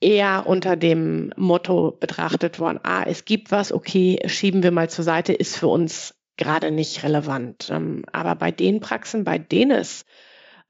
[0.00, 5.04] eher unter dem Motto betrachtet worden, ah, es gibt was, okay, schieben wir mal zur
[5.04, 7.68] Seite, ist für uns gerade nicht relevant.
[7.70, 10.06] Ähm, aber bei den Praxen, bei denen es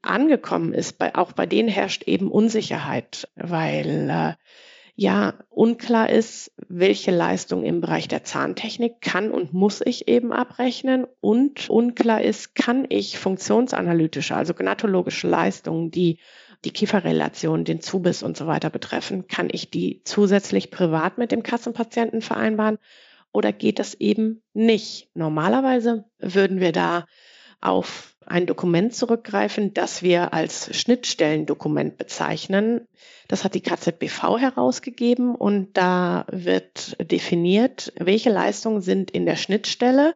[0.01, 4.33] angekommen ist, bei, auch bei denen herrscht eben Unsicherheit, weil äh,
[4.95, 11.05] ja unklar ist, welche Leistung im Bereich der Zahntechnik kann und muss ich eben abrechnen
[11.21, 16.19] und unklar ist, kann ich funktionsanalytische, also gnatologische Leistungen, die
[16.63, 21.41] die Kieferrelation, den Zubiss und so weiter betreffen, kann ich die zusätzlich privat mit dem
[21.41, 22.77] Kassenpatienten vereinbaren
[23.33, 25.09] oder geht das eben nicht?
[25.15, 27.05] Normalerweise würden wir da
[27.61, 32.87] auf ein Dokument zurückgreifen, das wir als Schnittstellendokument bezeichnen.
[33.27, 40.15] Das hat die KZBV herausgegeben und da wird definiert, welche Leistungen sind in der Schnittstelle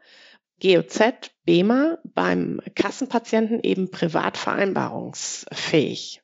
[0.62, 6.22] GOZ, BEMA beim Kassenpatienten eben privat vereinbarungsfähig.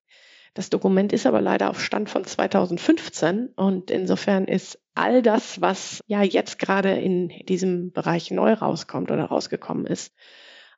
[0.54, 6.02] Das Dokument ist aber leider auf Stand von 2015 und insofern ist all das, was
[6.08, 10.14] ja jetzt gerade in diesem Bereich neu rauskommt oder rausgekommen ist,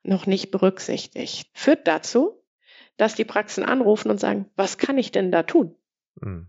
[0.03, 1.49] noch nicht berücksichtigt.
[1.53, 2.41] Führt dazu,
[2.97, 5.75] dass die Praxen anrufen und sagen, was kann ich denn da tun?
[6.21, 6.47] Hm.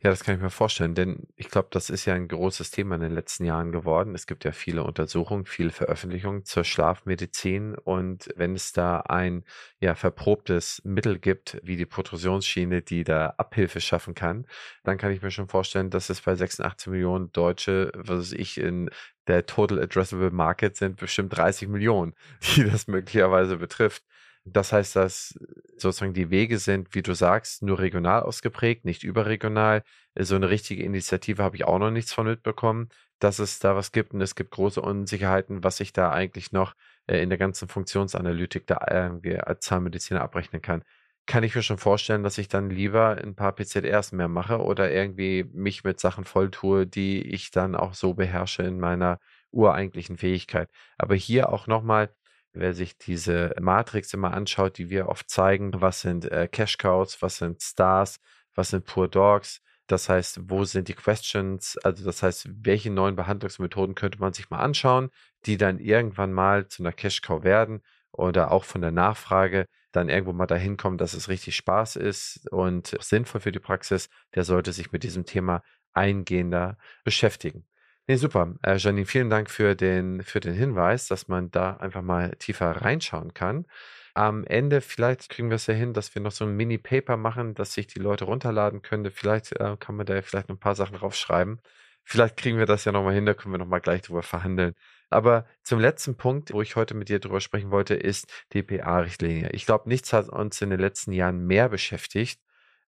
[0.00, 2.94] Ja, das kann ich mir vorstellen, denn ich glaube, das ist ja ein großes Thema
[2.94, 4.14] in den letzten Jahren geworden.
[4.14, 9.44] Es gibt ja viele Untersuchungen, viele Veröffentlichungen zur Schlafmedizin und wenn es da ein
[9.80, 14.46] ja verprobtes Mittel gibt, wie die Protrusionsschiene, die da Abhilfe schaffen kann,
[14.84, 18.90] dann kann ich mir schon vorstellen, dass es bei 86 Millionen Deutsche, was ich in
[19.26, 22.14] der Total Addressable Market sind bestimmt 30 Millionen,
[22.54, 24.04] die das möglicherweise betrifft.
[24.52, 25.38] Das heißt, dass
[25.76, 29.82] sozusagen die Wege sind, wie du sagst, nur regional ausgeprägt, nicht überregional.
[30.18, 33.92] So eine richtige Initiative habe ich auch noch nichts von mitbekommen, dass es da was
[33.92, 34.14] gibt.
[34.14, 36.74] Und es gibt große Unsicherheiten, was ich da eigentlich noch
[37.06, 40.84] äh, in der ganzen Funktionsanalytik da irgendwie als Zahnmediziner abrechnen kann.
[41.26, 44.90] Kann ich mir schon vorstellen, dass ich dann lieber ein paar PZRs mehr mache oder
[44.90, 49.18] irgendwie mich mit Sachen volltue, die ich dann auch so beherrsche in meiner
[49.50, 50.70] ureigentlichen Fähigkeit.
[50.96, 52.10] Aber hier auch nochmal,
[52.58, 57.22] Wer sich diese Matrix immer anschaut, die wir oft zeigen, was sind äh, Cash Cows,
[57.22, 58.18] was sind Stars,
[58.54, 61.78] was sind Poor Dogs, das heißt, wo sind die Questions?
[61.78, 65.10] Also das heißt, welche neuen Behandlungsmethoden könnte man sich mal anschauen,
[65.46, 67.80] die dann irgendwann mal zu einer Cash Cow werden
[68.12, 72.46] oder auch von der Nachfrage dann irgendwo mal dahin kommen, dass es richtig Spaß ist
[72.50, 75.62] und sinnvoll für die Praxis, der sollte sich mit diesem Thema
[75.94, 77.66] eingehender beschäftigen.
[78.10, 78.54] Nee, super.
[78.62, 82.70] Äh, Janine, vielen Dank für den, für den Hinweis, dass man da einfach mal tiefer
[82.70, 83.66] reinschauen kann.
[84.14, 87.54] Am Ende, vielleicht kriegen wir es ja hin, dass wir noch so ein Mini-Paper machen,
[87.54, 89.10] dass sich die Leute runterladen können.
[89.10, 91.60] Vielleicht äh, kann man da ja vielleicht ein paar Sachen draufschreiben.
[92.04, 94.74] Vielleicht kriegen wir das ja nochmal hin, da können wir nochmal gleich drüber verhandeln,
[95.10, 99.50] Aber zum letzten Punkt, wo ich heute mit dir drüber sprechen wollte, ist die PA-Richtlinie.
[99.52, 102.40] Ich glaube, nichts hat uns in den letzten Jahren mehr beschäftigt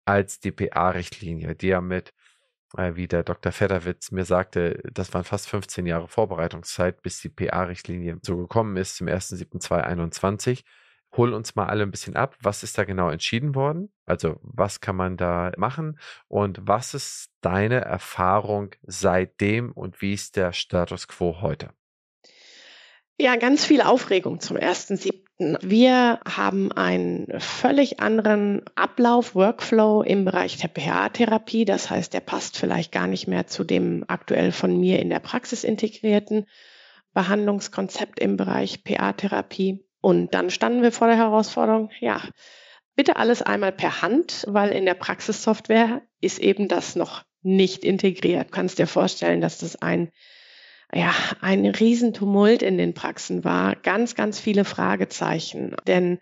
[0.05, 2.13] als die PA-Richtlinie, die ja mit,
[2.75, 3.51] wie der Dr.
[3.51, 8.97] Fedderwitz mir sagte, das waren fast 15 Jahre Vorbereitungszeit, bis die PA-Richtlinie so gekommen ist
[8.97, 10.63] zum 1.7.2021.
[11.15, 12.35] Hol uns mal alle ein bisschen ab.
[12.41, 13.91] Was ist da genau entschieden worden?
[14.05, 15.99] Also, was kann man da machen?
[16.27, 21.76] Und was ist deine Erfahrung seitdem und wie ist der Status quo heute?
[23.19, 25.57] Ja, ganz viel Aufregung zum 1.7.
[25.61, 31.65] Wir haben einen völlig anderen Ablauf, Workflow im Bereich der PH-Therapie.
[31.65, 35.19] Das heißt, der passt vielleicht gar nicht mehr zu dem aktuell von mir in der
[35.19, 36.45] Praxis integrierten
[37.15, 39.83] Behandlungskonzept im Bereich PA-Therapie.
[39.99, 42.21] Und dann standen wir vor der Herausforderung, ja,
[42.95, 48.49] bitte alles einmal per Hand, weil in der Praxissoftware ist eben das noch nicht integriert.
[48.49, 50.11] Du kannst dir vorstellen, dass das ein
[50.93, 55.75] ja, ein Riesentumult in den Praxen war, ganz, ganz viele Fragezeichen.
[55.85, 56.19] Denn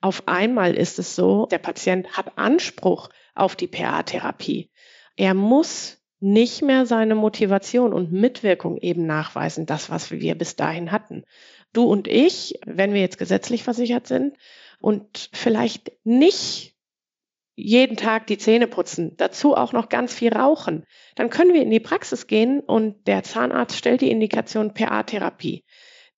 [0.00, 4.70] auf einmal ist es so, der Patient hat Anspruch auf die PA-Therapie.
[5.16, 10.92] Er muss nicht mehr seine Motivation und Mitwirkung eben nachweisen, das, was wir bis dahin
[10.92, 11.24] hatten.
[11.72, 14.36] Du und ich, wenn wir jetzt gesetzlich versichert sind
[14.80, 16.75] und vielleicht nicht
[17.56, 21.70] jeden Tag die Zähne putzen, dazu auch noch ganz viel rauchen, dann können wir in
[21.70, 25.64] die Praxis gehen und der Zahnarzt stellt die Indikation PA-Therapie.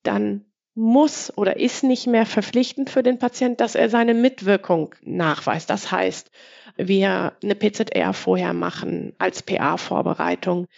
[0.02, 0.47] Dann
[0.78, 5.68] muss oder ist nicht mehr verpflichtend für den Patient, dass er seine Mitwirkung nachweist.
[5.70, 6.30] Das heißt,
[6.76, 10.68] wir eine PZR vorher machen als PA-Vorbereitung,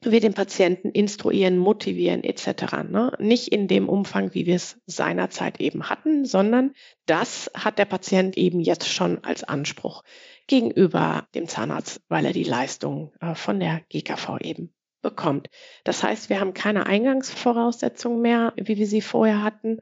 [0.00, 2.84] wir den Patienten instruieren, motivieren etc.
[2.88, 3.10] Ne?
[3.18, 6.72] Nicht in dem Umfang, wie wir es seinerzeit eben hatten, sondern
[7.06, 10.04] das hat der Patient eben jetzt schon als Anspruch
[10.46, 15.48] gegenüber dem Zahnarzt, weil er die Leistung äh, von der GKV eben bekommt.
[15.84, 19.78] Das heißt, wir haben keine Eingangsvoraussetzungen mehr, wie wir sie vorher hatten,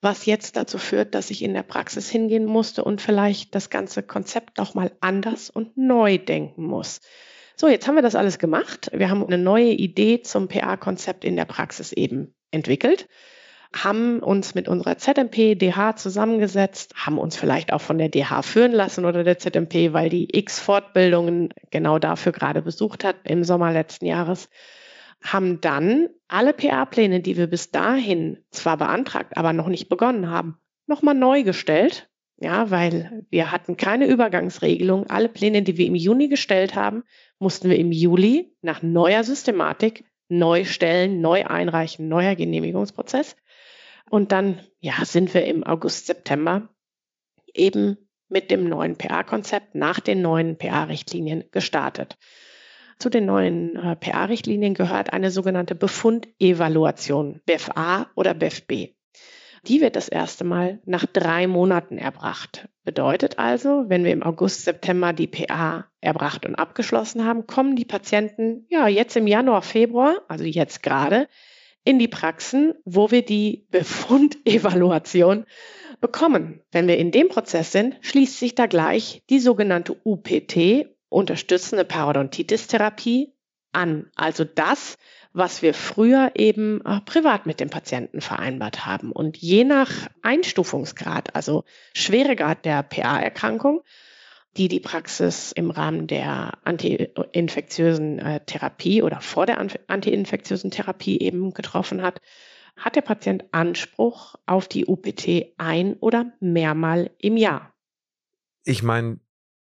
[0.00, 4.02] was jetzt dazu führt, dass ich in der Praxis hingehen musste und vielleicht das ganze
[4.02, 7.00] Konzept nochmal anders und neu denken muss.
[7.56, 8.90] So, jetzt haben wir das alles gemacht.
[8.92, 13.08] Wir haben eine neue Idee zum PA-Konzept in der Praxis eben entwickelt
[13.74, 18.72] haben uns mit unserer ZMP DH zusammengesetzt, haben uns vielleicht auch von der DH führen
[18.72, 23.72] lassen oder der ZMP, weil die X Fortbildungen genau dafür gerade besucht hat im Sommer
[23.72, 24.48] letzten Jahres,
[25.22, 30.58] haben dann alle PA-Pläne, die wir bis dahin zwar beantragt, aber noch nicht begonnen haben,
[30.86, 32.08] nochmal neu gestellt.
[32.38, 35.08] Ja, weil wir hatten keine Übergangsregelung.
[35.08, 37.02] Alle Pläne, die wir im Juni gestellt haben,
[37.38, 43.36] mussten wir im Juli nach neuer Systematik neu stellen, neu einreichen, neuer Genehmigungsprozess.
[44.10, 46.68] Und dann, ja, sind wir im August, September
[47.52, 47.96] eben
[48.28, 52.16] mit dem neuen PA-Konzept nach den neuen PA-Richtlinien gestartet.
[52.98, 58.94] Zu den neuen äh, PA-Richtlinien gehört eine sogenannte Befundevaluation, BFA oder BFB.
[59.66, 62.68] Die wird das erste Mal nach drei Monaten erbracht.
[62.84, 67.84] Bedeutet also, wenn wir im August, September die PA erbracht und abgeschlossen haben, kommen die
[67.84, 71.28] Patienten ja jetzt im Januar, Februar, also jetzt gerade,
[71.86, 75.46] in die Praxen, wo wir die Befundevaluation
[76.00, 76.60] bekommen.
[76.70, 83.32] Wenn wir in dem Prozess sind, schließt sich da gleich die sogenannte UPT, unterstützende Parodontitis-Therapie,
[83.76, 84.10] an.
[84.16, 84.96] Also das,
[85.32, 89.12] was wir früher eben äh, privat mit dem Patienten vereinbart haben.
[89.12, 89.90] Und je nach
[90.22, 93.82] Einstufungsgrad, also Schweregrad der PA-Erkrankung,
[94.56, 101.52] die die Praxis im Rahmen der antiinfektiösen äh, Therapie oder vor der antiinfektiösen Therapie eben
[101.52, 102.20] getroffen hat,
[102.76, 107.74] hat der Patient Anspruch auf die UPT ein oder mehrmal im Jahr.
[108.64, 109.20] Ich meine,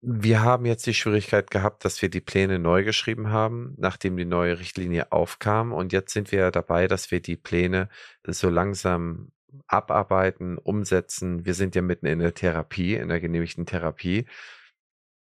[0.01, 4.25] wir haben jetzt die Schwierigkeit gehabt, dass wir die Pläne neu geschrieben haben, nachdem die
[4.25, 5.73] neue Richtlinie aufkam.
[5.73, 7.89] Und jetzt sind wir dabei, dass wir die Pläne
[8.25, 9.33] so langsam
[9.67, 11.45] abarbeiten, umsetzen.
[11.45, 14.27] Wir sind ja mitten in der Therapie, in der genehmigten Therapie.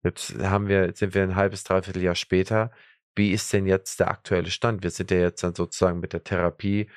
[0.05, 2.69] Jetzt haben wir, sind wir ein halbes, dreiviertel Jahr später.
[3.15, 4.83] Wie ist denn jetzt der aktuelle Stand?
[4.83, 6.89] Wir sind ja jetzt dann sozusagen mit der Therapie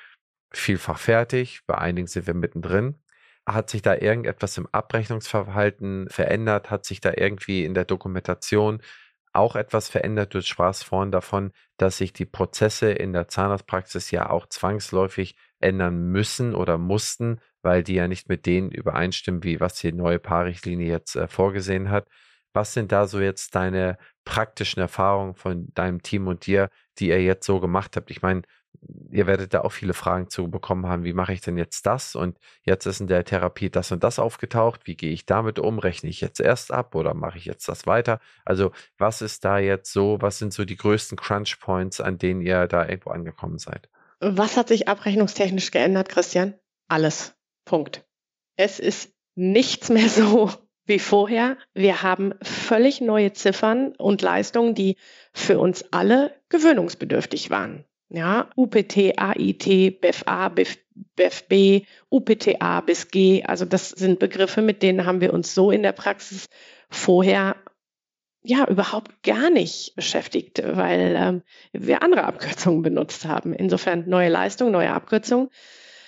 [0.53, 1.61] vielfach fertig.
[1.65, 3.01] Bei einigen sind wir mittendrin.
[3.47, 6.69] Hat sich da irgendetwas im Abrechnungsverhalten verändert?
[6.69, 8.79] Hat sich da irgendwie in der Dokumentation
[9.33, 10.35] auch etwas verändert?
[10.35, 16.11] Du sprachst vorhin davon, dass sich die Prozesse in der Zahnarztpraxis ja auch zwangsläufig ändern
[16.11, 20.87] müssen oder mussten, weil die ja nicht mit denen übereinstimmen, wie was die neue Paarrichtlinie
[20.87, 22.07] jetzt äh, vorgesehen hat.
[22.53, 27.23] Was sind da so jetzt deine praktischen Erfahrungen von deinem Team und dir, die ihr
[27.23, 28.11] jetzt so gemacht habt?
[28.11, 28.41] Ich meine,
[29.11, 32.15] ihr werdet da auch viele Fragen zu bekommen haben, wie mache ich denn jetzt das?
[32.15, 34.81] Und jetzt ist in der Therapie das und das aufgetaucht.
[34.85, 35.79] Wie gehe ich damit um?
[35.79, 38.19] Rechne ich jetzt erst ab oder mache ich jetzt das weiter?
[38.45, 42.41] Also, was ist da jetzt so, was sind so die größten Crunch Points, an denen
[42.41, 43.89] ihr da irgendwo angekommen seid?
[44.19, 46.55] Was hat sich abrechnungstechnisch geändert, Christian?
[46.87, 47.35] Alles.
[47.65, 48.05] Punkt.
[48.55, 50.51] Es ist nichts mehr so
[50.89, 51.57] wie vorher.
[51.73, 54.97] Wir haben völlig neue Ziffern und Leistungen, die
[55.31, 57.85] für uns alle gewöhnungsbedürftig waren.
[58.09, 63.43] Ja, UPT, AIT, BFA, BFB, UPTA bis G.
[63.43, 66.47] Also das sind Begriffe, mit denen haben wir uns so in der Praxis
[66.89, 67.55] vorher
[68.41, 73.53] ja überhaupt gar nicht beschäftigt, weil ähm, wir andere Abkürzungen benutzt haben.
[73.53, 75.51] Insofern neue Leistung, neue Abkürzung.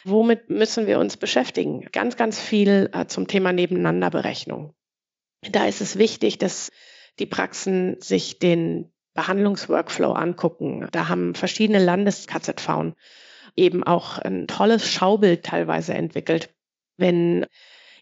[0.03, 1.87] Womit müssen wir uns beschäftigen?
[1.91, 4.73] Ganz, ganz viel äh, zum Thema Nebeneinanderberechnung.
[5.51, 6.71] Da ist es wichtig, dass
[7.19, 10.87] die Praxen sich den Behandlungsworkflow angucken.
[10.91, 12.93] Da haben verschiedene Landes-KZV
[13.55, 16.53] eben auch ein tolles Schaubild teilweise entwickelt.
[16.97, 17.45] Wenn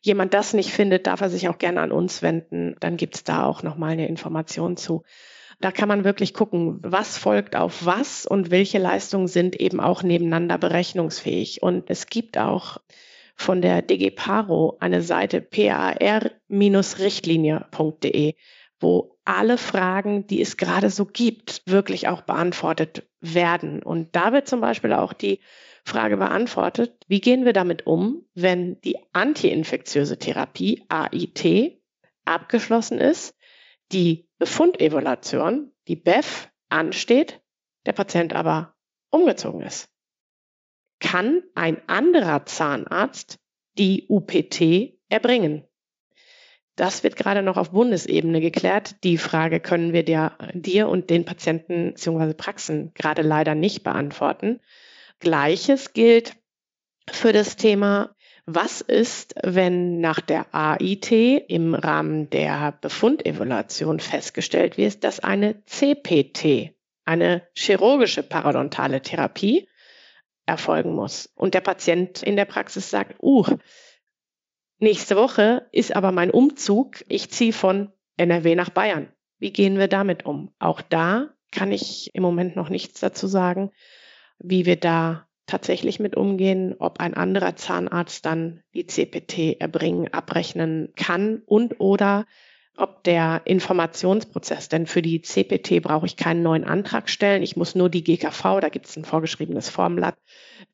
[0.01, 2.75] jemand das nicht findet, darf er sich auch gerne an uns wenden.
[2.79, 5.03] Dann gibt es da auch nochmal eine Information zu.
[5.61, 10.03] Da kann man wirklich gucken, was folgt auf was und welche Leistungen sind eben auch
[10.03, 11.61] nebeneinander berechnungsfähig.
[11.61, 12.77] Und es gibt auch
[13.35, 18.35] von der DG Paro eine Seite par-richtlinie.de,
[18.79, 23.83] wo alle Fragen, die es gerade so gibt, wirklich auch beantwortet werden.
[23.83, 25.41] Und da wird zum Beispiel auch die
[25.83, 31.81] Frage beantwortet, wie gehen wir damit um, wenn die antiinfektiöse Therapie AIT
[32.23, 33.35] abgeschlossen ist,
[33.91, 37.41] die Befundevaluation, die BEF, ansteht,
[37.85, 38.75] der Patient aber
[39.09, 39.89] umgezogen ist.
[40.99, 43.39] Kann ein anderer Zahnarzt
[43.77, 45.65] die UPT erbringen?
[46.75, 49.03] Das wird gerade noch auf Bundesebene geklärt.
[49.03, 52.33] Die Frage können wir dir, dir und den Patienten bzw.
[52.33, 54.61] Praxen gerade leider nicht beantworten.
[55.19, 56.37] Gleiches gilt
[57.11, 58.15] für das Thema,
[58.55, 66.73] was ist, wenn nach der AIT im Rahmen der Befundevaluation festgestellt wird, dass eine CPT,
[67.05, 69.67] eine chirurgische parodontale Therapie,
[70.45, 71.31] erfolgen muss.
[71.35, 73.45] Und der Patient in der Praxis sagt, uh,
[74.79, 79.11] nächste Woche ist aber mein Umzug, ich ziehe von NRW nach Bayern.
[79.37, 80.51] Wie gehen wir damit um?
[80.57, 83.71] Auch da kann ich im Moment noch nichts dazu sagen
[84.39, 90.93] wie wir da tatsächlich mit umgehen, ob ein anderer Zahnarzt dann die CPT erbringen, abrechnen
[90.95, 92.25] kann und oder
[92.77, 97.75] ob der Informationsprozess, denn für die CPT brauche ich keinen neuen Antrag stellen, ich muss
[97.75, 100.15] nur die GKV, da gibt es ein vorgeschriebenes Formblatt,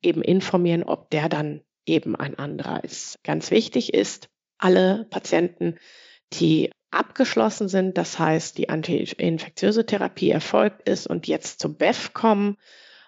[0.02, 3.18] eben informieren, ob der dann eben ein anderer ist.
[3.24, 5.76] Ganz wichtig ist, alle Patienten,
[6.32, 12.56] die abgeschlossen sind, das heißt, die antiinfektiöse Therapie erfolgt ist und jetzt zum BEF kommen,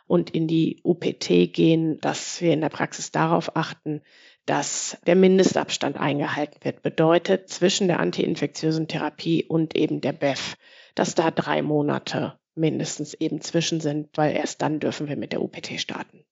[0.09, 4.00] und in die UPT gehen, dass wir in der Praxis darauf achten,
[4.46, 6.82] dass der Mindestabstand eingehalten wird.
[6.82, 10.56] Bedeutet zwischen der antiinfektiösen Therapie und eben der BEF,
[10.94, 15.42] dass da drei Monate mindestens eben zwischen sind, weil erst dann dürfen wir mit der
[15.42, 16.24] UPT starten.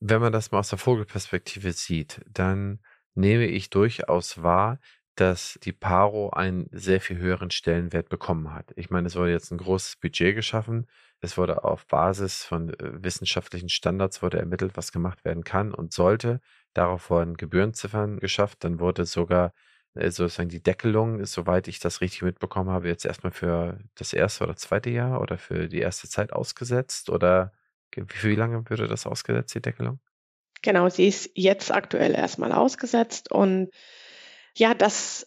[0.00, 2.80] Wenn man das mal aus der Vogelperspektive sieht, dann
[3.14, 4.80] nehme ich durchaus wahr,
[5.20, 8.72] dass die Paro einen sehr viel höheren Stellenwert bekommen hat.
[8.76, 10.86] Ich meine, es wurde jetzt ein großes Budget geschaffen
[11.20, 15.92] es wurde auf Basis von äh, wissenschaftlichen Standards wurde ermittelt, was gemacht werden kann und
[15.92, 16.40] sollte.
[16.74, 18.62] Darauf wurden Gebührenziffern geschafft.
[18.62, 19.52] Dann wurde sogar
[19.94, 24.44] äh, sozusagen die Deckelung, soweit ich das richtig mitbekommen habe, jetzt erstmal für das erste
[24.44, 27.10] oder zweite Jahr oder für die erste Zeit ausgesetzt.
[27.10, 27.52] Oder
[27.92, 29.98] für wie lange würde das ausgesetzt, die Deckelung?
[30.62, 33.70] Genau, sie ist jetzt aktuell erstmal ausgesetzt und
[34.58, 35.26] ja, das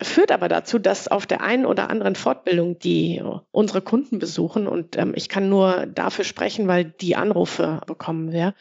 [0.00, 3.22] führt aber dazu, dass auf der einen oder anderen Fortbildung, die
[3.52, 8.54] unsere Kunden besuchen, und ähm, ich kann nur dafür sprechen, weil die Anrufe bekommen wir,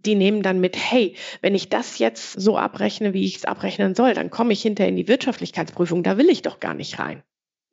[0.00, 3.94] die nehmen dann mit, hey, wenn ich das jetzt so abrechne, wie ich es abrechnen
[3.94, 7.22] soll, dann komme ich hinterher in die Wirtschaftlichkeitsprüfung, da will ich doch gar nicht rein.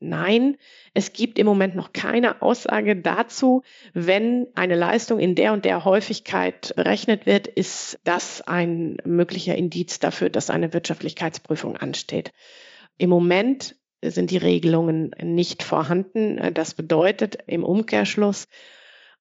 [0.02, 0.56] Nein,
[0.94, 5.84] es gibt im Moment noch keine Aussage dazu, wenn eine Leistung in der und der
[5.84, 12.32] Häufigkeit berechnet wird, ist das ein möglicher Indiz dafür, dass eine Wirtschaftlichkeitsprüfung ansteht.
[12.98, 16.54] Im Moment sind die Regelungen nicht vorhanden.
[16.54, 18.48] Das bedeutet im Umkehrschluss,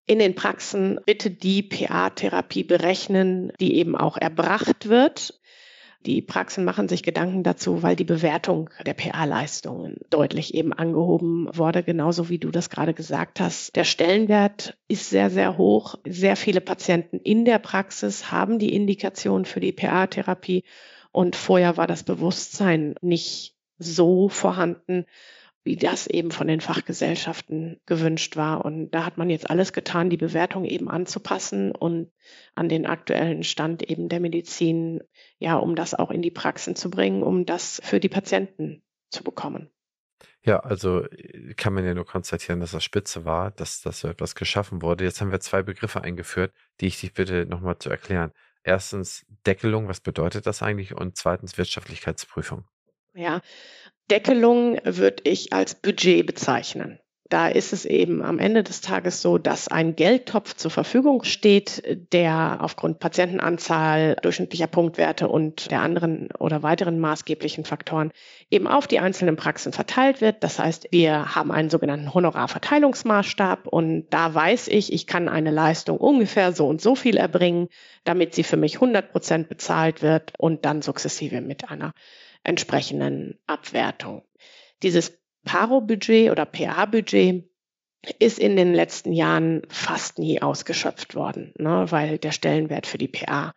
[0.05, 5.38] in den Praxen bitte die PA-Therapie berechnen, die eben auch erbracht wird.
[6.05, 11.83] Die Praxen machen sich Gedanken dazu, weil die Bewertung der PA-Leistungen deutlich eben angehoben wurde,
[11.83, 13.75] genauso wie du das gerade gesagt hast.
[13.75, 15.95] Der Stellenwert ist sehr, sehr hoch.
[16.07, 20.63] Sehr viele Patienten in der Praxis haben die Indikation für die PA-Therapie
[21.11, 25.05] und vorher war das Bewusstsein nicht so vorhanden,
[25.69, 28.65] wie das eben von den Fachgesellschaften gewünscht war.
[28.65, 32.11] Und da hat man jetzt alles getan, die Bewertung eben anzupassen und
[32.55, 35.03] an den aktuellen Stand eben der Medizin,
[35.37, 39.23] ja, um das auch in die Praxen zu bringen, um das für die Patienten zu
[39.23, 39.69] bekommen.
[40.43, 44.07] Ja, also äh, kann man ja nur konstatieren, dass das Spitze war, dass, dass so
[44.07, 45.03] etwas geschaffen wurde.
[45.03, 46.51] Jetzt haben wir zwei Begriffe eingeführt,
[46.81, 48.31] die ich dich bitte nochmal zu erklären.
[48.63, 50.95] Erstens Deckelung, was bedeutet das eigentlich?
[50.95, 52.65] Und zweitens Wirtschaftlichkeitsprüfung.
[53.13, 53.41] Ja,
[54.09, 56.99] Deckelung würde ich als Budget bezeichnen
[57.29, 61.83] da ist es eben am Ende des Tages so, dass ein Geldtopf zur Verfügung steht,
[62.11, 68.11] der aufgrund Patientenanzahl, durchschnittlicher Punktwerte und der anderen oder weiteren maßgeblichen Faktoren
[68.49, 70.43] eben auf die einzelnen Praxen verteilt wird.
[70.43, 75.97] Das heißt, wir haben einen sogenannten Honorarverteilungsmaßstab und da weiß ich, ich kann eine Leistung
[75.97, 77.67] ungefähr so und so viel erbringen,
[78.05, 81.93] damit sie für mich 100 Prozent bezahlt wird und dann sukzessive mit einer
[82.43, 84.23] entsprechenden Abwertung.
[84.83, 87.49] Dieses Paro-Budget oder PA-Budget
[88.19, 93.07] ist in den letzten Jahren fast nie ausgeschöpft worden, ne, weil der Stellenwert für die
[93.07, 93.53] PA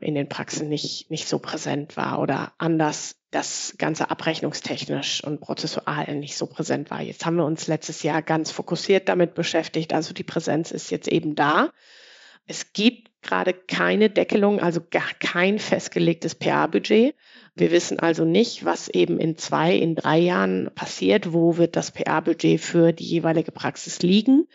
[0.00, 6.14] in den Praxen nicht, nicht so präsent war oder anders das Ganze abrechnungstechnisch und prozessual
[6.16, 7.00] nicht so präsent war.
[7.00, 9.94] Jetzt haben wir uns letztes Jahr ganz fokussiert damit beschäftigt.
[9.94, 11.70] Also die Präsenz ist jetzt eben da.
[12.46, 17.14] Es gibt gerade keine Deckelung, also gar kein festgelegtes PA-Budget.
[17.54, 21.32] Wir wissen also nicht, was eben in zwei, in drei Jahren passiert.
[21.32, 24.48] Wo wird das PA-Budget für die jeweilige Praxis liegen?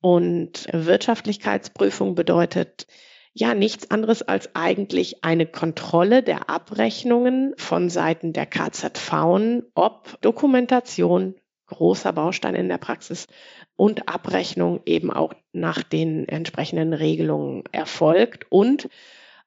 [0.00, 2.88] Und Wirtschaftlichkeitsprüfung bedeutet
[3.32, 11.36] ja nichts anderes als eigentlich eine Kontrolle der Abrechnungen von Seiten der KZV, ob Dokumentation,
[11.66, 13.28] großer Baustein in der Praxis,
[13.76, 18.46] und Abrechnung eben auch nach den entsprechenden Regelungen erfolgt.
[18.50, 18.88] Und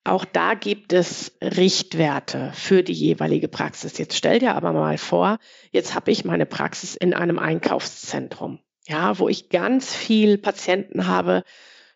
[0.05, 3.97] auch da gibt es Richtwerte für die jeweilige Praxis.
[3.97, 5.39] Jetzt stell dir aber mal vor,
[5.71, 11.43] jetzt habe ich meine Praxis in einem Einkaufszentrum, ja, wo ich ganz viel Patienten habe,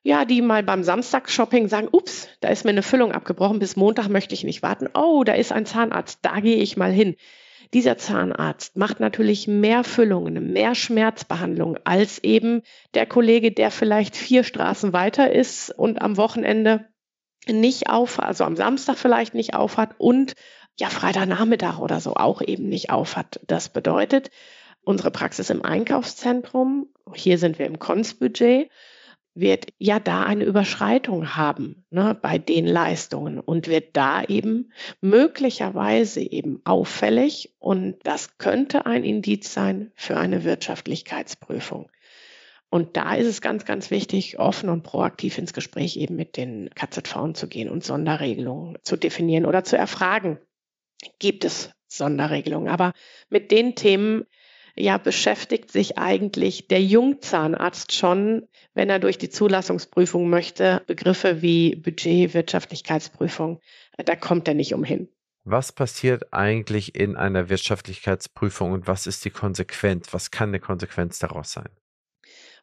[0.01, 4.07] ja, die mal beim Samstagsshopping sagen, ups, da ist mir eine Füllung abgebrochen, bis Montag
[4.10, 4.89] möchte ich nicht warten.
[4.95, 7.16] Oh, da ist ein Zahnarzt, da gehe ich mal hin.
[7.74, 12.64] Dieser Zahnarzt macht natürlich mehr Füllungen, mehr Schmerzbehandlung als eben
[12.95, 16.89] der Kollege, der vielleicht vier Straßen weiter ist und am Wochenende
[17.54, 20.34] nicht auf, also am Samstag vielleicht nicht aufhat und
[20.80, 23.39] ja Freitagnachmittag oder so auch eben nicht aufhat.
[23.47, 24.32] Das bedeutet,
[24.84, 28.70] unsere Praxis im Einkaufszentrum, hier sind wir im Konzbudget,
[29.36, 34.72] wird ja da eine Überschreitung haben ne, bei den Leistungen und wird da eben
[35.02, 41.89] möglicherweise eben auffällig und das könnte ein Indiz sein für eine Wirtschaftlichkeitsprüfung.
[42.70, 46.70] Und da ist es ganz, ganz wichtig, offen und proaktiv ins Gespräch eben mit den
[46.76, 50.40] KZV zu gehen und Sonderregelungen zu definieren oder zu erfragen.
[51.18, 52.70] Gibt es Sonderregelungen?
[52.70, 52.94] Aber
[53.30, 54.26] mit den Themen
[54.76, 61.76] ja beschäftigt sich eigentlich der Jungzahnarzt schon, wenn er durch die Zulassungsprüfung möchte, Begriffe wie
[61.76, 63.60] Budget, Wirtschaftlichkeitsprüfung,
[63.98, 65.10] da kommt er nicht umhin.
[65.44, 70.14] Was passiert eigentlich in einer Wirtschaftlichkeitsprüfung und was ist die Konsequenz?
[70.14, 71.70] Was kann eine Konsequenz daraus sein?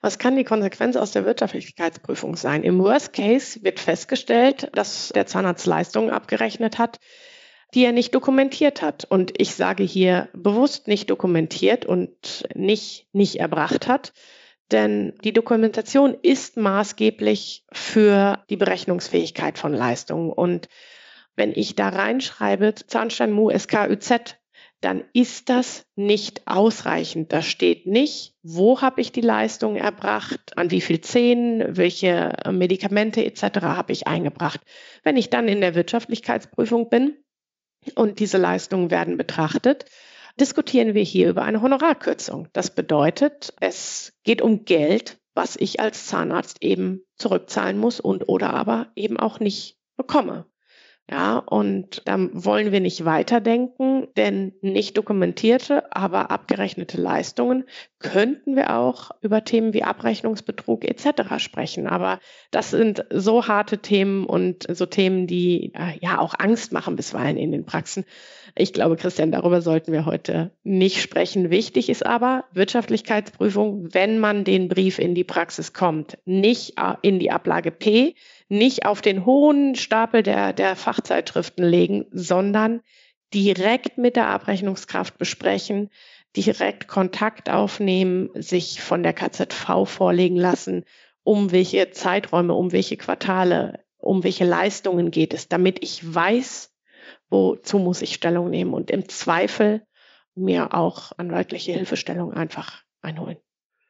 [0.06, 2.62] Was kann die Konsequenz aus der Wirtschaftlichkeitsprüfung sein?
[2.62, 7.00] Im Worst Case wird festgestellt, dass der Zahnarzt Leistungen abgerechnet hat,
[7.74, 9.04] die er nicht dokumentiert hat.
[9.04, 14.12] Und ich sage hier bewusst nicht dokumentiert und nicht nicht erbracht hat,
[14.70, 20.30] denn die Dokumentation ist maßgeblich für die Berechnungsfähigkeit von Leistungen.
[20.30, 20.68] Und
[21.34, 24.36] wenn ich da reinschreibe, Zahnstein Mu SKÜZ,
[24.86, 27.32] dann ist das nicht ausreichend.
[27.32, 33.24] Da steht nicht, wo habe ich die Leistung erbracht, an wie viel Zähnen, welche Medikamente
[33.24, 33.62] etc.
[33.62, 34.60] habe ich eingebracht.
[35.02, 37.16] Wenn ich dann in der Wirtschaftlichkeitsprüfung bin,
[37.96, 39.86] und diese Leistungen werden betrachtet,
[40.38, 42.48] diskutieren wir hier über eine Honorarkürzung.
[42.52, 48.54] Das bedeutet, es geht um Geld, was ich als Zahnarzt eben zurückzahlen muss und oder
[48.54, 50.46] aber eben auch nicht bekomme.
[51.08, 57.64] Ja, und dann wollen wir nicht weiterdenken, denn nicht dokumentierte, aber abgerechnete Leistungen
[58.00, 61.38] könnten wir auch über Themen wie Abrechnungsbetrug etc.
[61.38, 61.86] sprechen.
[61.86, 62.18] Aber
[62.50, 67.36] das sind so harte Themen und so Themen, die äh, ja auch Angst machen bisweilen
[67.36, 68.04] in den Praxen.
[68.56, 71.50] Ich glaube, Christian, darüber sollten wir heute nicht sprechen.
[71.50, 77.20] Wichtig ist aber Wirtschaftlichkeitsprüfung, wenn man den Brief in die Praxis kommt, nicht äh, in
[77.20, 78.16] die Ablage P,
[78.48, 82.80] nicht auf den hohen Stapel der, der Fachzeitschriften legen, sondern
[83.34, 85.90] direkt mit der Abrechnungskraft besprechen,
[86.36, 90.84] direkt Kontakt aufnehmen, sich von der KZV vorlegen lassen,
[91.24, 96.72] um welche Zeiträume, um welche Quartale, um welche Leistungen geht es, damit ich weiß,
[97.30, 99.84] wozu muss ich Stellung nehmen und im Zweifel
[100.34, 103.38] mir auch anwaltliche Hilfestellung einfach einholen.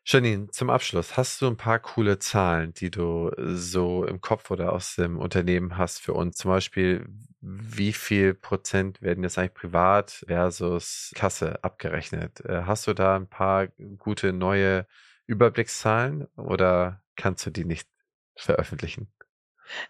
[0.08, 4.72] Janine, zum Abschluss, hast du ein paar coole Zahlen, die du so im Kopf oder
[4.72, 6.36] aus dem Unternehmen hast für uns?
[6.36, 7.08] Zum Beispiel,
[7.40, 12.38] wie viel Prozent werden jetzt eigentlich privat versus Kasse abgerechnet?
[12.44, 13.66] Äh, hast du da ein paar
[13.98, 14.86] gute neue
[15.26, 17.88] Überblickszahlen oder kannst du die nicht
[18.36, 19.08] veröffentlichen?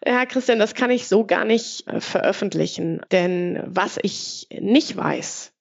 [0.03, 5.53] Ja, Christian, das kann ich so gar nicht äh, veröffentlichen, denn was ich nicht weiß,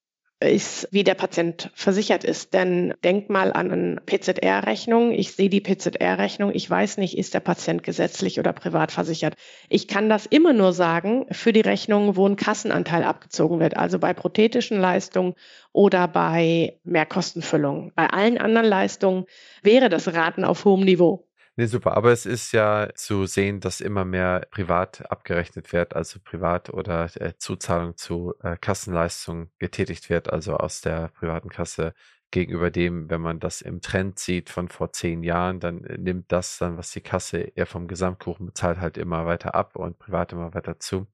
[0.48, 2.54] ist, wie der Patient versichert ist.
[2.54, 5.12] Denn denk mal an eine PZR-Rechnung.
[5.12, 6.50] Ich sehe die PZR-Rechnung.
[6.54, 9.34] Ich weiß nicht, ist der Patient gesetzlich oder privat versichert.
[9.68, 13.76] Ich kann das immer nur sagen für die Rechnungen, wo ein Kassenanteil abgezogen wird.
[13.76, 15.34] Also bei prothetischen Leistungen
[15.72, 17.92] oder bei Mehrkostenfüllungen.
[17.94, 19.26] Bei allen anderen Leistungen
[19.62, 21.25] wäre das Raten auf hohem Niveau.
[21.58, 21.96] Nee, super.
[21.96, 27.08] Aber es ist ja zu sehen, dass immer mehr privat abgerechnet wird, also privat oder
[27.18, 31.94] äh, Zuzahlung zu äh, Kassenleistungen getätigt wird, also aus der privaten Kasse
[32.30, 36.30] gegenüber dem, wenn man das im Trend sieht von vor zehn Jahren, dann äh, nimmt
[36.30, 40.32] das dann, was die Kasse eher vom Gesamtkuchen bezahlt, halt immer weiter ab und privat
[40.32, 41.06] immer weiter zu.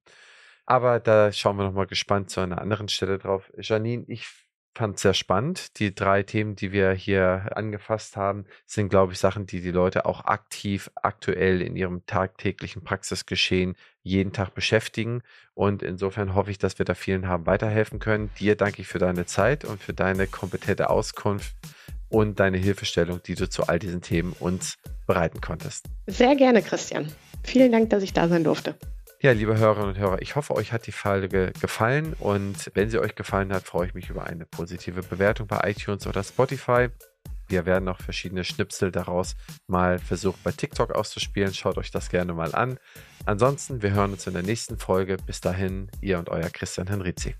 [0.66, 3.52] Aber da schauen wir nochmal gespannt zu einer anderen Stelle drauf.
[3.58, 4.26] Janine, ich
[4.74, 5.78] fand es sehr spannend.
[5.78, 10.06] Die drei Themen, die wir hier angefasst haben, sind, glaube ich, Sachen, die die Leute
[10.06, 15.22] auch aktiv, aktuell in ihrem tagtäglichen Praxisgeschehen jeden Tag beschäftigen.
[15.54, 18.30] Und insofern hoffe ich, dass wir da vielen haben weiterhelfen können.
[18.38, 21.54] Dir danke ich für deine Zeit und für deine kompetente Auskunft
[22.08, 25.86] und deine Hilfestellung, die du zu all diesen Themen uns bereiten konntest.
[26.06, 27.08] Sehr gerne, Christian.
[27.42, 28.76] Vielen Dank, dass ich da sein durfte.
[29.22, 32.98] Ja, liebe Hörerinnen und Hörer, ich hoffe, euch hat die Folge gefallen und wenn sie
[32.98, 36.88] euch gefallen hat, freue ich mich über eine positive Bewertung bei iTunes oder Spotify.
[37.46, 39.36] Wir werden auch verschiedene Schnipsel daraus
[39.68, 41.54] mal versuchen bei TikTok auszuspielen.
[41.54, 42.80] Schaut euch das gerne mal an.
[43.24, 45.18] Ansonsten, wir hören uns in der nächsten Folge.
[45.24, 47.36] Bis dahin, ihr und euer Christian Henrizi.